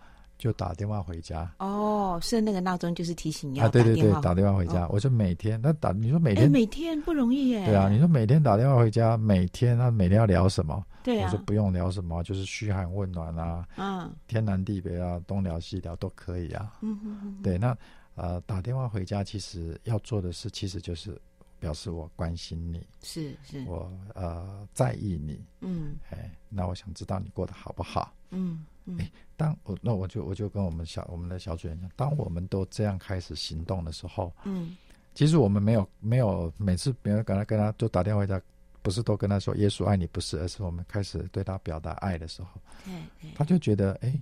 [0.45, 4.85] 就打电话回家哦，是那个闹钟，就是提醒你要啊，对对对，打电话回家。
[4.85, 7.65] 哦、我说每天，那打你说每天，每天不容易耶。
[7.65, 10.85] 对啊，你说每天打电话回家，每天那每天要聊什么？
[11.03, 16.75] 对啊，我说不用聊什么，就是嘘寒问暖啊，嗯，天南地北啊，东聊西聊都可以啊。
[16.83, 17.43] 嗯哼哼。
[17.43, 17.75] 对，那
[18.15, 21.19] 呃，打电话回家，其实要做的事，其实就是
[21.59, 28.63] 表示我关心你，是是，我呃在意你，嗯，哎，那我想知道你过得好不好，嗯。
[28.99, 34.77] 哎，当我那我就我就跟我们小我们的小组员讲，当我们都这样开始行动的时候，嗯，
[35.15, 38.41] 其实我们没有没有每次别人跟他跟他都打电话回家，
[38.83, 44.15] 不是都跟他说耶稣爱你，不是，而是我们开始对他表达爱的时候，对，他就觉得哎，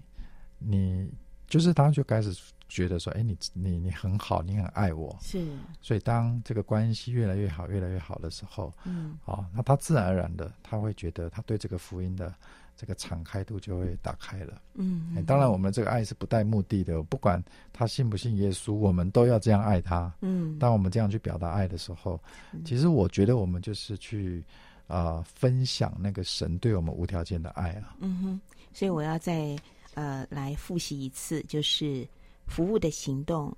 [0.58, 1.10] 你
[1.48, 2.32] 就是他就开始
[2.68, 5.44] 觉得说，哎，你你你很好，你很爱我，是，
[5.80, 12.32] 所以当这个关系越来越好，越来越好的时候，嗯，好，那他自然而然的他会觉得他对这个福音的。
[12.76, 14.60] 这个敞开度就会打开了。
[14.74, 17.42] 嗯，嗯，当然，我们这个爱是不带目的的，不管
[17.72, 20.12] 他信不信耶稣，我们都要这样爱他。
[20.20, 22.20] 嗯，当我们这样去表达爱的时候，
[22.52, 24.42] 嗯、其实我觉得我们就是去
[24.88, 27.94] 啊、呃、分享那个神对我们无条件的爱啊。
[28.00, 28.40] 嗯哼，
[28.72, 29.56] 所以我要再
[29.94, 32.06] 呃来复习一次，就是
[32.46, 33.54] 服务的行动、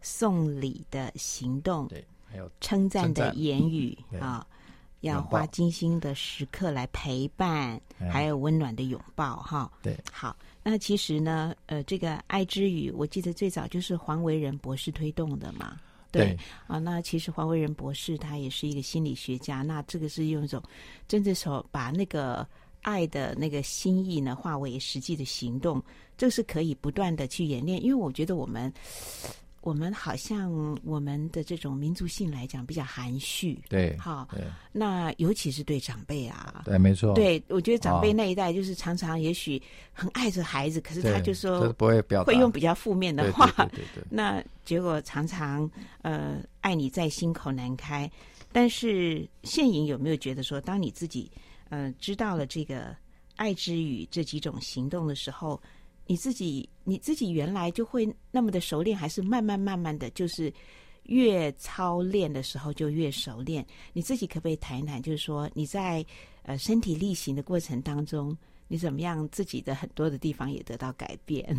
[0.00, 4.46] 送礼的行动，对，还有称赞的言语啊。
[5.02, 7.80] 要花精心的时刻来陪伴，
[8.10, 9.70] 还有温暖的拥抱，哈。
[9.82, 10.34] 对，好。
[10.62, 15.76] 那其实呢，呃，这个爱之语，我记得最早就是黄维仁博士推动的嘛。
[16.10, 20.62] 对，对啊，那其实黄维仁博士他也是一个心理学家，那这个是用一种
[21.08, 22.46] 真正说把那个
[22.82, 25.82] 爱的那个心意呢化为实际的行动，
[26.16, 28.72] 这是可以不断的去演练，因为我觉得我们。
[29.62, 30.52] 我们好像
[30.82, 34.28] 我们的这种民族性来讲比较含蓄，对，好，
[34.72, 44.02] 那尤其是对长辈啊，对，没错，对，我觉得长辈那一代就是常常也许很爱着孩子，可是他就说不会表会用比较负面的话，对对。
[44.10, 45.70] 那结果常常
[46.02, 48.10] 呃爱你在心口难开。
[48.50, 51.30] 但是现影有没有觉得说，当你自己
[51.68, 52.94] 呃知道了这个
[53.36, 55.62] 爱之语这几种行动的时候？
[56.06, 60.52] 你自己你自己原来就会那么的熟练，还是慢慢慢慢的就是
[61.04, 63.64] 越操练的时候就越熟练？
[63.92, 65.00] 你自己可不可以谈一谈？
[65.00, 66.04] 就是说你在
[66.42, 68.36] 呃身体力行的过程当中，
[68.68, 71.56] 你怎么样自己的很多的地方也得到改变？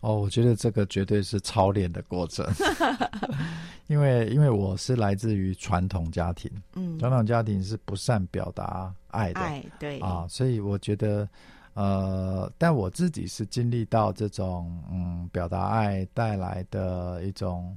[0.00, 2.44] 哦，我觉得这个绝对是操练的过程，
[3.86, 11.28] 因 为因为我是来自于传统家庭，嗯，传统家庭是不善表达爱的，爱对啊，所以我觉得。
[11.74, 17.74] 呃，但我自己是经历到这种嗯，表达爱带来的一种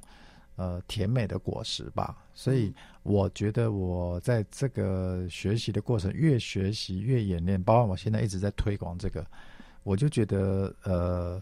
[0.57, 2.73] 呃甜美的果实吧，所以
[3.03, 9.25] 我觉得我在这个学习的过程越学习越演练，包括我现在一直在推广这个，
[9.83, 11.41] 我就觉得呃，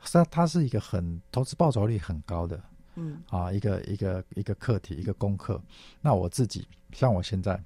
[0.00, 2.58] 它它是一个很投资报酬率很高的，
[2.94, 5.60] 嗯啊，一个一个一个课题一个功课。
[6.00, 7.62] 那我自己像我现在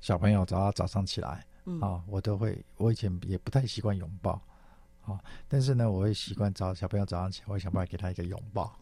[0.00, 1.44] 小朋友早上早上起来。
[1.66, 4.40] 嗯、啊，我都会，我以前也不太习惯拥抱，
[5.04, 8.72] 啊，但是呢，我会习惯早小朋友早上起来，我会想办法给他一个拥抱，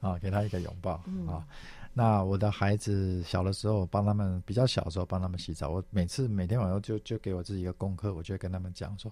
[0.00, 0.92] 啊，给他一个拥抱，
[1.26, 1.46] 啊，
[1.92, 9.10] 那我的孩子小的时候，帮他们比较小的时候帮他们洗澡，我每次每天晚上就就给我自己一个功课，我就会跟他们讲说，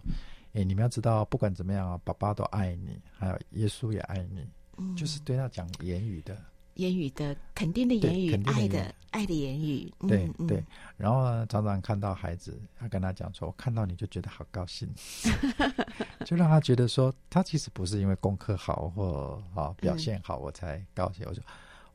[0.52, 4.46] 哎，你们要知道，不管怎么样啊，爸爸都爱你，还有耶稣也爱你，
[4.76, 6.36] 嗯、就是对他讲言语的。
[6.78, 10.64] 言语的肯定的言语，的爱的爱的言语，对、嗯、对。
[10.96, 14.88] 然后呢，常常看到孩子，他跟他讲说：“我看到你就觉得好高兴。
[16.24, 21.26] ”就让他觉得说，他其实不是因为功课好或啊表现好我才高兴。
[21.26, 21.42] 嗯、我说：“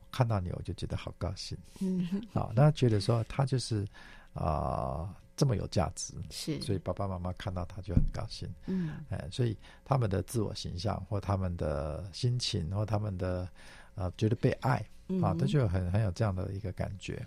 [0.00, 3.88] 我看到你，我就觉得好高兴。”嗯，好，那他觉得说他就是
[4.34, 8.46] 啊、呃、这么有价值，是，所以爸爸妈妈看到他就很高兴。
[8.66, 13.48] 嗯，哎，所以他们的自我形象或他们的心情或他们的。
[13.94, 14.84] 呃觉得被爱。
[15.20, 17.22] 啊，他就很很有这样的一个感觉，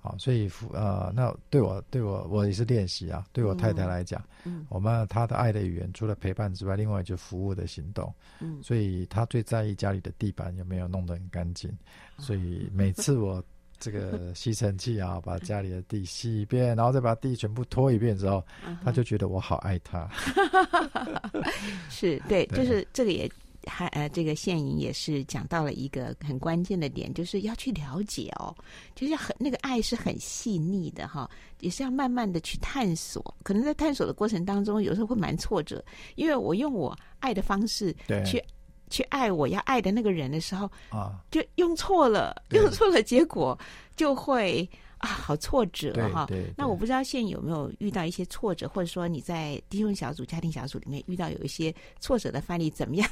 [0.00, 3.24] 好，所以呃，那对我对我我也是练习啊。
[3.32, 11.70] 对我太太来讲，嗯，我们她的爱的语言除了陪伴之外，另外就服务的行动，嗯，所以她最在意家里的地板有没有弄得很干净，
[12.18, 13.40] 所以每次我
[13.78, 18.44] 这个吸尘器啊，把家里的地吸一遍，然后再把地全部拖一遍之后，
[18.84, 20.10] 她就觉得我好爱她。
[21.88, 23.30] 是对，就是这个也。
[23.66, 28.54] 还呃，这个现影也是讲到了一个很关键的点，就是要去了解哦，
[28.94, 31.28] 就是很那个爱是很细腻的哈，
[31.60, 33.22] 也是要慢慢的去探索。
[33.42, 35.84] 可能在探索的过程当中，有时候会蛮挫折，
[36.16, 37.94] 因为我用我爱的方式
[38.24, 38.42] 去
[38.90, 43.58] 去爱我要爱的那个人的时候啊，就用错了，用错了，结果
[43.96, 44.68] 就会。
[44.98, 46.26] 啊，好挫折哈！
[46.56, 53.06] 那我不知道现在有没有遇到一些挫折，或者说你在弟兄小组、家庭小组里面遇到有一些挫折的范例，怎么样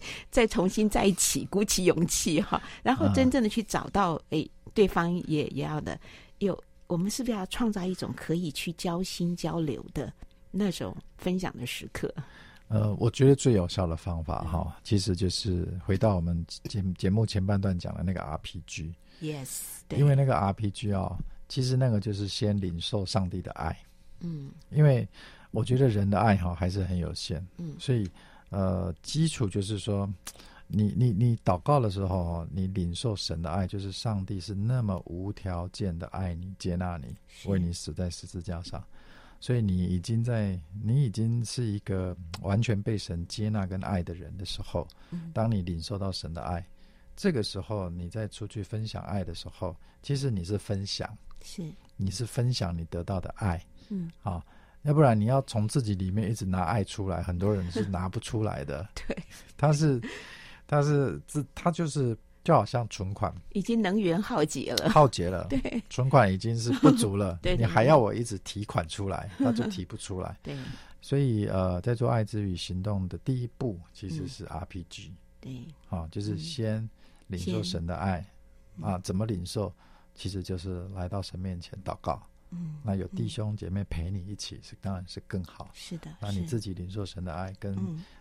[0.30, 5.98] 再重新在一起，鼓起勇气哈，然后真正的去找到哎、啊，对方也也要的
[6.38, 10.12] 有，我们是不是要创造一种可以去交心交流的
[10.50, 12.12] 那种分享的时刻？
[12.68, 18.92] 呃，我觉得最有效的方法哈，其实就是回到我们节节目前半段讲的那个 RPG。
[19.22, 19.60] Yes，
[19.96, 21.16] 因为那个 RPG 哦，
[21.48, 23.74] 其实那个就是先领受上帝的爱。
[24.20, 25.08] 嗯，因为
[25.50, 27.44] 我觉得人的爱哈还是很有限。
[27.56, 28.06] 嗯，所以
[28.50, 30.08] 呃，基础就是说，
[30.66, 37.14] 你你你祷告的时候，你领受神的爱，就是上帝是那么无条件的爱你、接纳你，
[37.46, 38.82] 为你死在十字架上。
[39.40, 44.86] 所以你已经在，你已经是一个完全被神接纳跟爱的人的时候，
[45.32, 46.66] 当你领受到神的爱。
[47.14, 51.62] 这个时候，你再出去分享爱的时候，其实你是分享，是
[51.96, 54.44] 你是分享你得到的爱，嗯，啊，
[54.82, 58.86] 要不然你要从自己里面一直拿爱出来，很多人是拿不出来的。
[58.94, 59.16] 对，
[59.56, 60.00] 他是，
[60.66, 63.34] 他是，这他就是就好像存款。
[63.52, 70.36] 已经能源耗竭了，耗竭了， 对，存款已经是不足了，对， 对，你还要我一直提款出来，那就提不出来。
[70.42, 70.56] 对，
[71.00, 75.52] 所以呃，在做爱之与行动的第一步其实是 RPG，嗯，对，
[75.88, 76.88] 啊，就是先。
[77.28, 78.24] 领受神的爱。
[78.80, 79.70] 啊，怎么领受？
[80.14, 82.22] 其实就是来到神面前祷告。
[82.50, 85.70] 嗯，那有弟兄姐妹陪你一起，是当然是更好。
[85.74, 87.76] 是的，那你自己领受神的爱，跟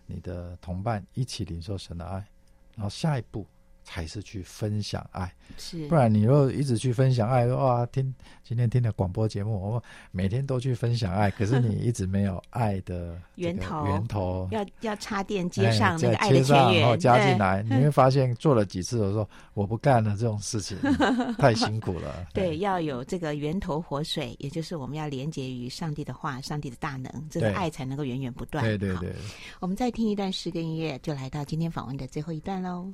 [0.05, 2.28] 你的同伴一起领受神的爱，
[2.75, 3.45] 然后下一步。
[3.88, 8.13] 才是去分享爱，是，不然你如果一直去分享爱，哇，听
[8.43, 9.81] 今天听的广播节目，我们
[10.11, 14.45] 每天都去分享爱，可是你一直没有爱的 源头，源头。
[14.51, 20.77] 要要插电接上那个爱的泉源，然后加进来，你会发现做了几次，我说我不干了这种事情，
[21.39, 22.27] 太辛苦了。
[22.35, 28.65] 对，要有这个源头活水，也就是我们要连接于上帝的话，上帝的大能，这个爱才能够源源不断。
[28.65, 29.15] 对对对，
[29.61, 32.91] 我们再听一段诗歌音乐，就来到今天访问的最后一段喽。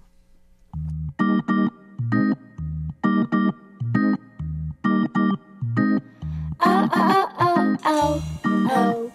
[6.61, 8.23] Oh, oh, oh, oh,
[8.71, 9.12] oh.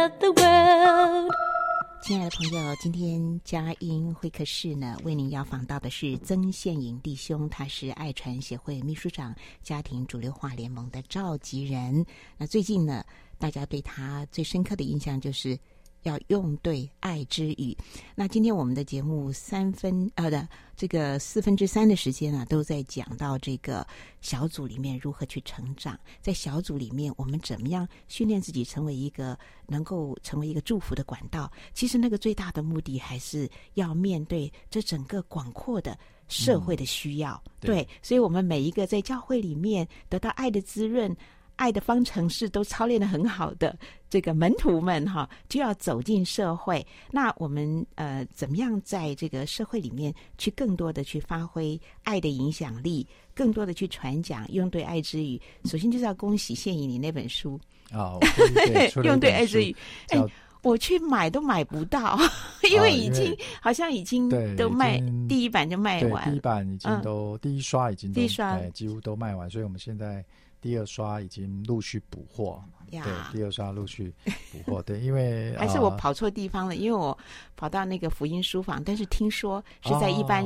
[0.00, 1.34] of the world。
[2.02, 12.04] 亲爱的朋友，今天佳音会客室呢，为您要访到的是曾宪颖弟兄，他是爱传协会秘书长，家庭主流化联盟的召集人。
[12.38, 13.04] 那最近呢，
[13.38, 15.58] 大家对他最深刻的印象就是。
[16.02, 17.76] 要用对爱之语。
[18.14, 23.86] 那今天我们的节目三分呃的这个四分之三的时间啊，都在讲到这个
[24.20, 31.50] 小组里面如何去成长，在小组里面我们怎么样训练自己成为一个能够成为一个祝福的管道。
[31.74, 35.98] 其实那个最大的目的还是要面对这整个广阔的
[36.28, 37.40] 社会的需要。
[37.44, 41.14] 嗯、对，对，所以我们每一个在教会里面得到爱的滋润。
[41.60, 46.84] 爱的方程式都操练的很好的这个门徒们哈，就要走进社会。
[47.10, 55.38] 那我们呃，怎么样在这个社会里面去更多的去发挥爱的影响力，更多的去传讲，用对爱之语。
[55.66, 57.60] 首先就是要恭喜谢颖你那本书
[57.92, 58.16] 啊，
[59.04, 59.76] 用对爱之语。
[60.08, 60.18] 哎，
[60.62, 62.18] 我去买都买不到，
[62.72, 64.98] 因为已经好像已经都卖
[65.28, 70.24] 第一版就卖完，第一版已经都第一刷已经第一刷几乎都卖完，所以我们现在。
[70.60, 73.00] 第二刷已经陆续补货，对，
[73.32, 74.12] 第二刷陆续
[74.52, 77.16] 补货， 对，因为还是我跑错地方了，因为我
[77.56, 80.44] 跑到那个福音书房，但是听说是在一般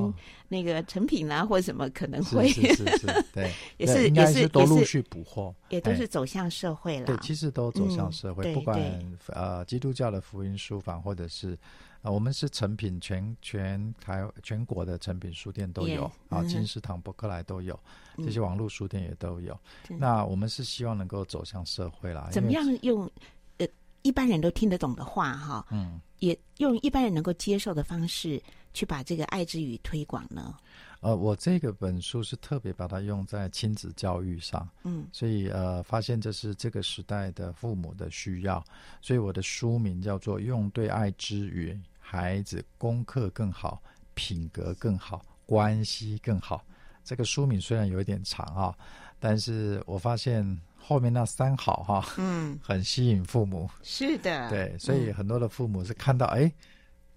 [0.49, 8.81] 那个成品啊或者什么可能会，是是是， 对，也是也是都陆续补货，也都是走向社会了，对，其实都走向社会，不管
[9.29, 11.59] 呃基督教的福音书房或者是。
[12.05, 17.81] 啊，我们是成品全全台全国的成品书店都有啊，金石堂、博客来都有，
[18.19, 19.59] 这些网络书店也都有。
[19.89, 22.29] 嗯、那我们是希望能够走向社会啦。
[22.31, 23.11] 怎么样用
[23.57, 23.67] 呃
[24.03, 28.39] 一般人都听得懂的话哈，嗯，也用一般人能够接受的方式
[28.75, 30.55] 去把这个爱之语推广呢？
[31.01, 38.63] 呃，我这个本书是特别把它用在亲子教育上，嗯，所以呃，发现这是这个时代的父母的需要，
[39.01, 41.73] 所以我的书名叫做《用对爱之语》。
[42.07, 46.63] 孩子功课更好，品格更好，关系更好。
[47.03, 48.77] 这个书名虽然有一点长啊，
[49.19, 53.69] 但是我发现后面那三好哈，嗯，很吸引父母。
[53.83, 56.53] 是的，对，所以很多的父母是看到，哎、嗯，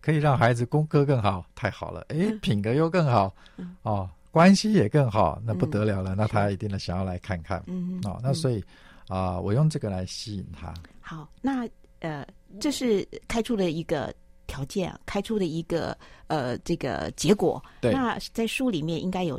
[0.01, 8.59] 可以让孩子功课更好，太好了，哎，品格又更好，嗯、哦，关系也更好，那不得了了，嗯、那他一定的想要来看看，嗯，哦，那所以
[9.07, 10.73] 啊、呃，我用这个来吸引他。
[11.01, 11.67] 好，那
[11.99, 12.25] 呃，
[12.59, 14.13] 这是开出了一个。
[14.49, 15.95] 条件开出的一个
[16.27, 19.37] 呃这个结果，对，那在书里面应该有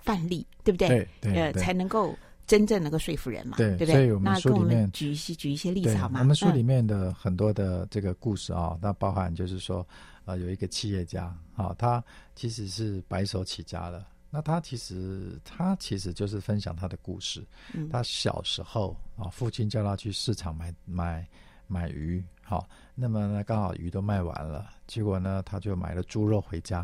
[0.00, 0.88] 范例，对不对？
[0.88, 2.16] 对，对呃，才能够
[2.50, 3.94] 真正能够说服人嘛，对，对不对？
[3.94, 6.18] 所以我们书里面举一些举一些例子好吗？
[6.18, 9.86] 我们书里面的很多的这个故事啊，那包含就是说，
[10.24, 12.02] 呃，有一个企业家啊，他
[12.34, 17.46] 其实是白手起家的，那他其实他其实就是分享他的故事。
[17.72, 21.24] 嗯，他小时候啊，父亲叫他去市场买买
[21.68, 22.20] 买鱼。
[22.42, 26.80] 好，那么呢，刚好鱼都卖完了，结果呢，他就买了猪肉回家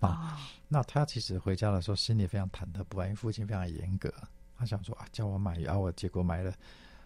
[0.00, 0.08] 啊。
[0.08, 0.16] 哦、
[0.66, 4.10] 那他其实回家的时候心里非常忐忑不安，因为父亲非常严格，
[4.60, 6.52] 他想说啊，叫我买鱼啊，我结果买了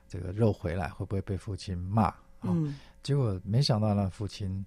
[0.09, 2.03] 这个肉回来，会不会被父亲骂？
[2.07, 2.75] 啊、嗯。
[3.01, 4.67] 结果没想到呢，父亲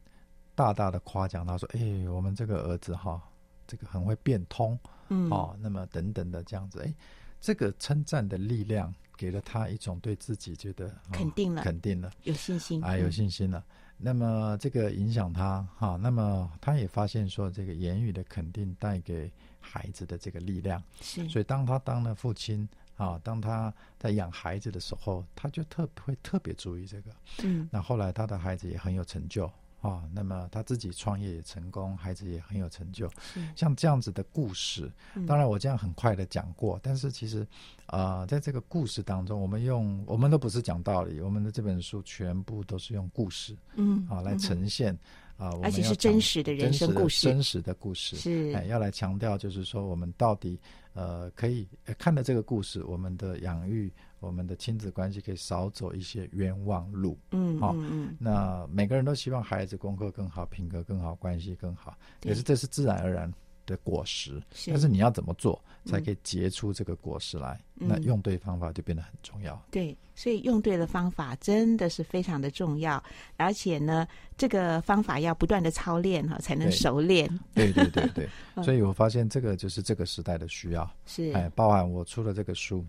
[0.55, 3.21] 大大的夸奖他说：“哎，我们这个儿子哈、哦，
[3.67, 4.79] 这个很会变通，
[5.09, 6.93] 嗯，哦，那么等等的这样子，哎，
[7.41, 13.57] 这个称赞的力量。”给了他一种对自己觉得肯定了，肯定了，有信心啊，有信心了。
[13.57, 21.27] 嗯、那么这个影响他哈，那么他也发现说，这个言语的肯定带给孩子的这个力量是。
[21.27, 27.11] 所以当他当了父亲啊，当他在养孩子的时候，他就特会特别注意这个。
[27.43, 29.51] 嗯，那后来他的孩子也很有成就。
[29.79, 33.07] 啊、哦，那么他自己创业也成功，孩子也很有成就。
[33.55, 34.91] 像这样子的故事，
[35.27, 37.45] 当然我这样很快的讲过，嗯、但是其实，
[37.85, 44.97] 啊、呃，在这个故事当中，我们用我们都不是讲道理，我们的这本书全部都是用故事，嗯，啊，来呈现
[45.37, 50.59] 啊，而且是真实的人生故事，真实的故事是，哎，要来强调，就是说我们到底
[50.93, 51.67] 呃，可以
[51.99, 53.93] 看到这个故事，我们的养育。
[54.19, 57.75] 我们的亲子关系可以少走一些冤枉路，嗯，好、
[58.19, 63.31] 那每个人都希望孩子功课更好，品格更好，关系更好，可是这是自然而然
[63.65, 67.61] 的果实，是，但是你要怎么做才可以结出这个果实来？
[67.79, 69.61] 嗯、那用对方法就变得很重要。
[69.69, 73.01] 对，所以用对的方法真的是非常的重要，
[73.35, 77.29] 而且呢，这个方法要不断的操练哈，才能熟练。
[77.53, 78.29] 对对对对，
[78.63, 82.83] 所以我发现这个就是这个时代的需要，是，哎，包含我出了这个书。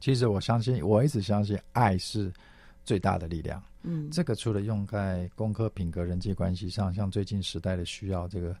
[0.00, 2.32] 其实我相信，我一直相信爱是
[2.84, 3.62] 最大的力量。
[3.82, 8.56] 嗯，这个除了用在功课、品格、人际关系上，像最近时代的需要，这个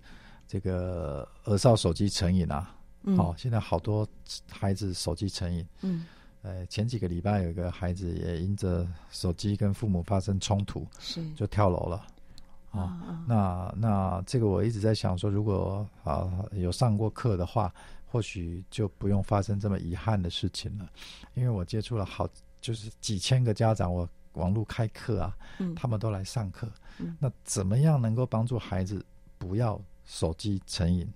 [0.46, 4.06] 这个儿少手机成瘾啊，嗯，哦，现在好多
[4.50, 5.66] 孩子手机成瘾。
[5.82, 6.06] 嗯，
[6.42, 12.06] 呃，前几个礼拜有一个孩子也因着手机跟父母发生冲突，是就跳楼了。
[12.70, 13.24] 啊。
[13.26, 17.74] 那那这个我一直在想说，如果啊有上过课的话，
[18.16, 20.88] 或许就不用发生这么遗憾的事情了。
[21.34, 22.26] 因为我接触了好
[22.62, 26.66] 就是几千个家长，我网络开课啊，嗯、他们都来上课。
[26.98, 29.04] 嗯、那怎么样能够帮助孩子
[29.36, 31.06] 不要手机成瘾？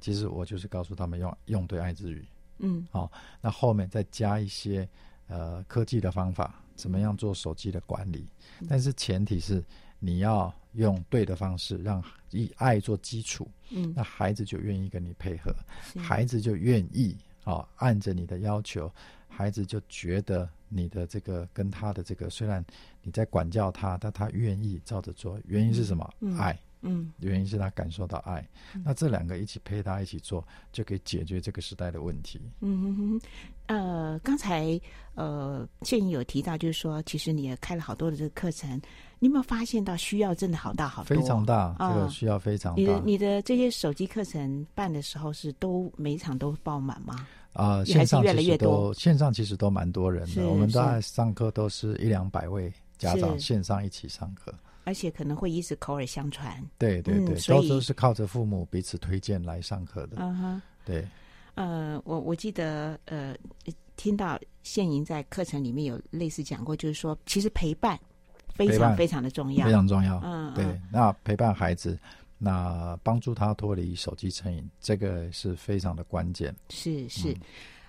[0.00, 2.24] 其实我就是告诉他们用用对爱之语。
[2.58, 4.88] 嗯，好、哦，那后面再加一些
[5.26, 8.28] 呃科技的方法，怎么样做手机的管理？
[8.60, 9.60] 嗯、但是前提是。
[10.04, 15.54] 你要用对的方式，让以爱做基础，嗯，那孩子就愿意跟你配合，
[15.96, 18.92] 孩子就愿意啊、哦，按着你的要求，
[19.28, 22.62] 孩子就觉得你的这个跟他的这个，虽然
[23.02, 26.14] 你在管教他，但他愿意照着做，原因是什么？
[26.20, 26.58] 嗯、爱。
[26.86, 32.38] 嗯，原因是他感受到爱，嗯、那这两个一起配搭一起做，就可以解决这个时代的问题。
[32.60, 33.20] 嗯哼哼，
[33.68, 34.78] 呃，刚才
[35.14, 38.78] 呃，建议有提到，就是说，其实你也开了好多的这个课程，
[39.24, 41.16] 你有没有发现到需要真的好大好多？
[41.16, 42.78] 非常大，这个需要非常大。
[42.78, 47.26] 你的你的这些手机课程办的时候是都每一场都爆满吗？
[47.54, 50.46] 啊、呃，线上越来越多，线上其实都蛮多人的。
[50.46, 54.52] 我们大概上课都是一两百位家长线上一起上课。
[54.84, 60.18] 而且可能会一直口耳相传，对对对，都、嗯、都是靠着父母彼此推荐来上课的。
[60.18, 61.02] 嗯哼，对。
[61.54, 63.34] 呃，我我记得呃，
[63.96, 67.98] 听到倩颖在课程里面有类似讲过，就是说，其实陪伴
[68.54, 70.20] 非常非常的重要，非常重要。
[70.24, 70.64] 嗯，对。
[70.90, 71.98] 那陪伴孩子，
[72.38, 76.54] 那帮助他脱离手机成瘾，这个是非常的关键。
[76.70, 77.32] 是是。
[77.32, 77.40] 嗯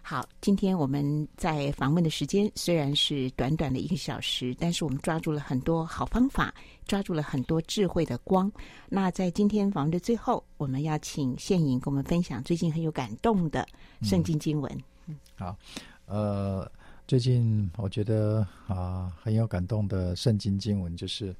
[0.08, 6.54] 好，今天我们在访问的时间虽然是短短的一个小时，但是我们抓住了很多好方法，
[6.86, 8.52] 抓住了很多智慧的光。
[8.88, 13.68] 那在今天访问的最后，我们要请现颖跟我们分享最近很有感动的
[14.04, 14.72] 圣经经文。
[15.08, 15.58] 嗯，好，
[16.06, 16.72] 呃，
[17.08, 21.36] 最近我觉得啊很有感动的圣经经文就是，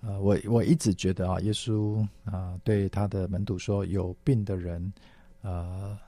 [0.00, 4.92] 呃，我我一直觉得啊，耶稣啊对他的门徒说，有病的人，
[5.42, 5.98] 呃。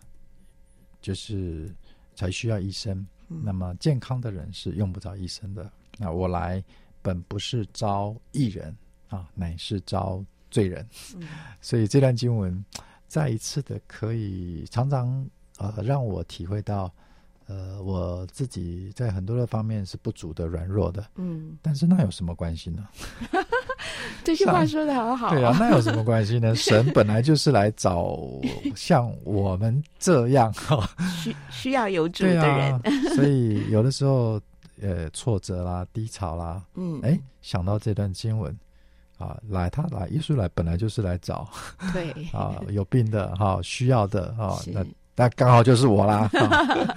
[1.01, 1.73] 就是
[2.17, 5.71] 才需要医生，嗯、那么健康的人是用不着医生的。
[5.97, 6.63] 那我来
[7.01, 8.77] 本不是招义人
[9.09, 10.85] 啊，乃是招罪人。
[11.15, 11.23] 嗯、
[11.61, 12.63] 所以这段经文
[13.07, 15.25] 再一次的可以常常
[15.59, 16.93] 呃让我体会到，
[17.49, 21.05] 呃我自己在很多的方面是不足的、软弱的。
[21.17, 22.87] 嗯，但是那有什么关系呢？
[24.23, 25.31] 这句话说的好好。
[25.31, 26.55] 对啊，那有什么关系呢？
[26.57, 28.19] 神本来就是来找
[28.77, 30.89] 像我们这样哈，
[31.23, 32.75] 需需要有主的人。
[32.75, 32.83] 啊、
[33.15, 34.41] 所以有的时候，
[34.83, 38.55] 呃，挫折啦、低潮啦，嗯，哎，想到这段经文
[39.17, 41.49] 啊，来他来，耶稣来本来就是来找，
[41.95, 44.85] 对啊，有病的哈，需要的哈，那。
[45.19, 46.31] 那刚好就是我啦，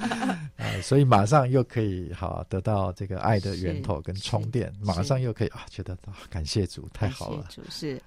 [0.84, 7.44] 所以马上又可以好得到这个爱的源头跟充电，马上又可以啊，觉得啊，感谢主，太好了。
[7.50, 8.00] 主是，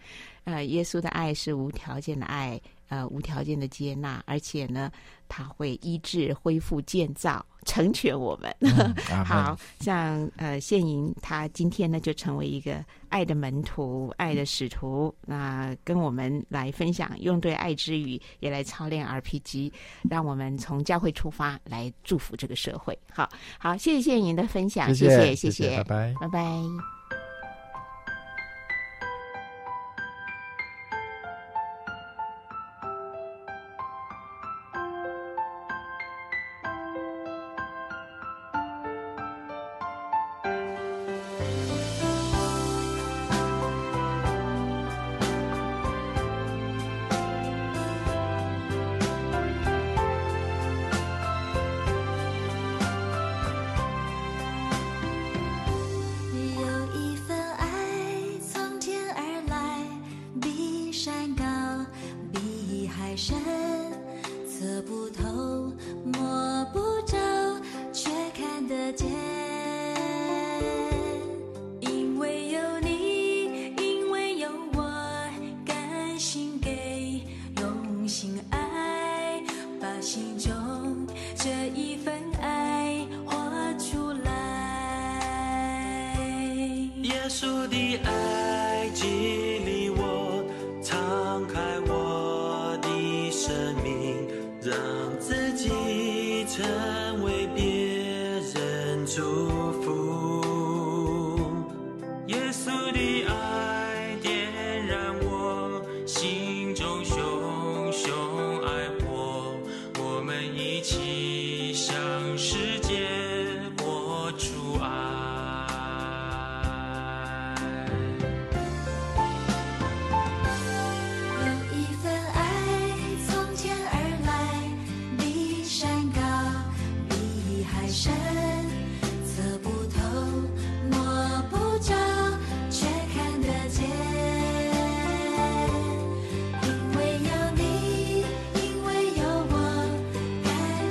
[0.44, 2.60] 呃，耶稣的爱是无条件的爱。
[2.88, 4.92] 呃，无条件的接纳，而且呢，
[5.26, 8.54] 他会医治、恢复、建造、成全我们。
[8.60, 19.72] 嗯、好像呃，谢莹他今天呢，就成为一个爱的门徒、爱的使徒，那、呃、跟我们来分享，用对爱之语，也来操练 RPG，
[20.08, 22.96] 让我们从教会出发，来祝福这个社会。
[23.10, 23.28] 好
[23.58, 26.93] 好，谢谢倩颖的分享，谢谢，谢谢，谢谢，拜拜，拜拜。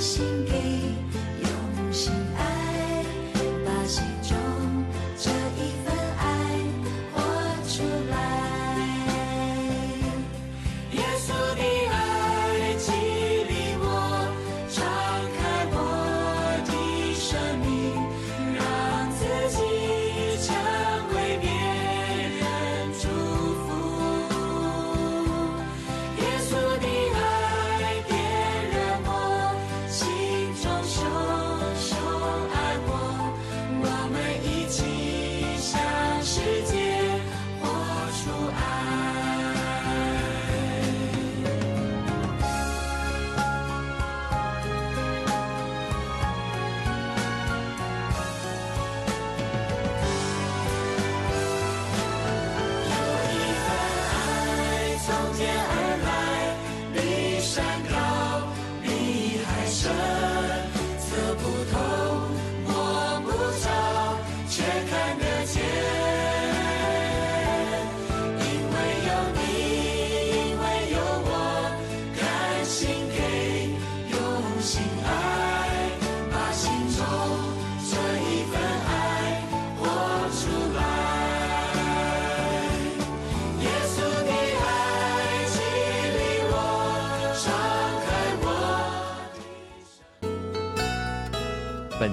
[0.04, 0.43] 本